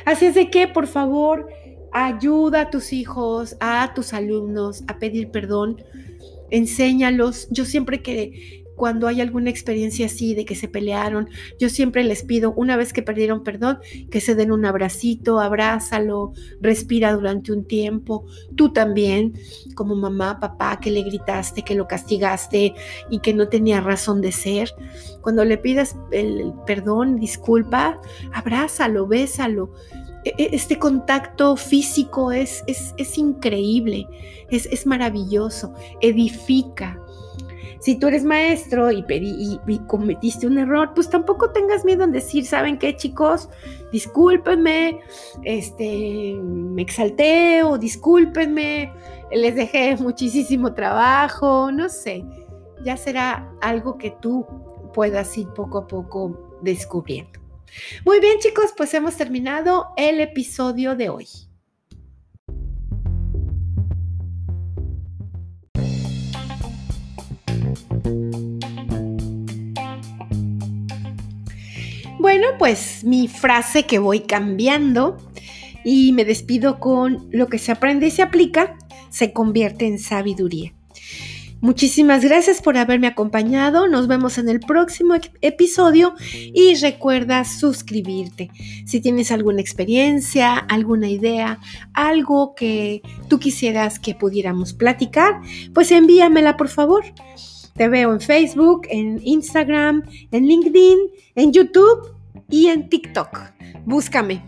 Así 0.04 0.26
es 0.26 0.34
de 0.34 0.50
que, 0.50 0.68
por 0.68 0.86
favor, 0.86 1.48
ayuda 1.92 2.62
a 2.62 2.70
tus 2.70 2.92
hijos, 2.92 3.56
a 3.60 3.92
tus 3.94 4.12
alumnos 4.12 4.82
a 4.88 4.98
pedir 4.98 5.30
perdón, 5.30 5.82
enséñalos. 6.50 7.48
Yo 7.50 7.64
siempre 7.64 8.02
que 8.02 8.59
cuando 8.80 9.08
hay 9.08 9.20
alguna 9.20 9.50
experiencia 9.50 10.06
así 10.06 10.34
de 10.34 10.46
que 10.46 10.54
se 10.54 10.66
pelearon, 10.66 11.28
yo 11.58 11.68
siempre 11.68 12.02
les 12.02 12.22
pido, 12.22 12.54
una 12.54 12.78
vez 12.78 12.94
que 12.94 13.02
perdieron 13.02 13.44
perdón, 13.44 13.78
que 14.10 14.22
se 14.22 14.34
den 14.34 14.52
un 14.52 14.64
abracito, 14.64 15.38
abrázalo, 15.38 16.32
respira 16.62 17.12
durante 17.12 17.52
un 17.52 17.66
tiempo. 17.66 18.24
Tú 18.56 18.72
también, 18.72 19.34
como 19.74 19.96
mamá, 19.96 20.40
papá, 20.40 20.80
que 20.80 20.90
le 20.90 21.02
gritaste, 21.02 21.60
que 21.60 21.74
lo 21.74 21.86
castigaste 21.86 22.72
y 23.10 23.18
que 23.18 23.34
no 23.34 23.50
tenía 23.50 23.82
razón 23.82 24.22
de 24.22 24.32
ser. 24.32 24.72
Cuando 25.20 25.44
le 25.44 25.58
pidas 25.58 25.94
el 26.10 26.54
perdón, 26.66 27.20
disculpa, 27.20 28.00
abrázalo, 28.32 29.06
bésalo 29.06 29.74
e, 30.24 30.30
e, 30.38 30.56
este 30.56 30.78
contacto 30.78 31.54
físico 31.54 32.32
es, 32.32 32.64
es, 32.66 32.94
es 32.96 33.18
increíble, 33.18 34.06
es, 34.48 34.64
es, 34.72 34.86
maravilloso, 34.86 35.74
edifica, 36.00 36.98
si 37.78 37.98
tú 37.98 38.08
eres 38.08 38.24
maestro 38.24 38.90
y, 38.90 39.04
cometiste 39.86 40.46
un 40.46 40.58
error, 40.58 40.92
pues 40.94 41.08
tampoco 41.08 41.50
tengas 41.50 41.84
miedo 41.84 42.04
en 42.04 42.12
decir, 42.12 42.44
¿saben 42.44 42.78
qué, 42.78 42.96
chicos? 42.96 43.48
Discúlpenme, 43.92 45.00
este, 45.44 46.36
me 46.42 46.82
exalté 46.82 47.62
o 47.62 47.78
discúlpenme, 47.78 48.92
les 49.30 49.54
dejé 49.54 49.96
muchísimo 49.96 50.74
trabajo, 50.74 51.70
no 51.72 51.88
sé. 51.88 52.24
Ya 52.84 52.96
será 52.96 53.50
algo 53.60 53.98
que 53.98 54.10
tú 54.20 54.46
puedas 54.92 55.36
ir 55.36 55.48
poco 55.48 55.78
a 55.78 55.86
poco 55.86 56.58
descubriendo. 56.62 57.40
Muy 58.04 58.20
bien, 58.20 58.38
chicos, 58.40 58.72
pues 58.76 58.92
hemos 58.94 59.16
terminado 59.16 59.88
el 59.96 60.20
episodio 60.20 60.96
de 60.96 61.08
hoy. 61.08 61.28
Bueno, 72.20 72.48
pues 72.58 73.02
mi 73.02 73.28
frase 73.28 73.86
que 73.86 73.98
voy 73.98 74.20
cambiando 74.20 75.16
y 75.86 76.12
me 76.12 76.26
despido 76.26 76.78
con 76.78 77.26
lo 77.30 77.46
que 77.46 77.56
se 77.56 77.72
aprende 77.72 78.08
y 78.08 78.10
se 78.10 78.20
aplica 78.20 78.76
se 79.08 79.32
convierte 79.32 79.86
en 79.86 79.98
sabiduría. 79.98 80.74
Muchísimas 81.62 82.22
gracias 82.22 82.60
por 82.60 82.76
haberme 82.76 83.06
acompañado. 83.06 83.88
Nos 83.88 84.06
vemos 84.06 84.36
en 84.36 84.50
el 84.50 84.60
próximo 84.60 85.14
episodio 85.40 86.14
y 86.34 86.74
recuerda 86.74 87.44
suscribirte. 87.44 88.50
Si 88.84 89.00
tienes 89.00 89.32
alguna 89.32 89.62
experiencia, 89.62 90.56
alguna 90.56 91.08
idea, 91.08 91.58
algo 91.94 92.54
que 92.54 93.00
tú 93.28 93.38
quisieras 93.38 93.98
que 93.98 94.14
pudiéramos 94.14 94.74
platicar, 94.74 95.40
pues 95.72 95.90
envíamela 95.90 96.58
por 96.58 96.68
favor. 96.68 97.02
Te 97.80 97.88
veo 97.88 98.12
en 98.12 98.20
Facebook, 98.20 98.82
en 98.90 99.26
Instagram, 99.26 100.02
en 100.32 100.46
LinkedIn, 100.46 100.98
en 101.34 101.50
YouTube 101.50 102.14
y 102.50 102.66
en 102.66 102.90
TikTok. 102.90 103.40
Búscame. 103.86 104.44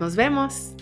Nos 0.00 0.16
vemos. 0.16 0.72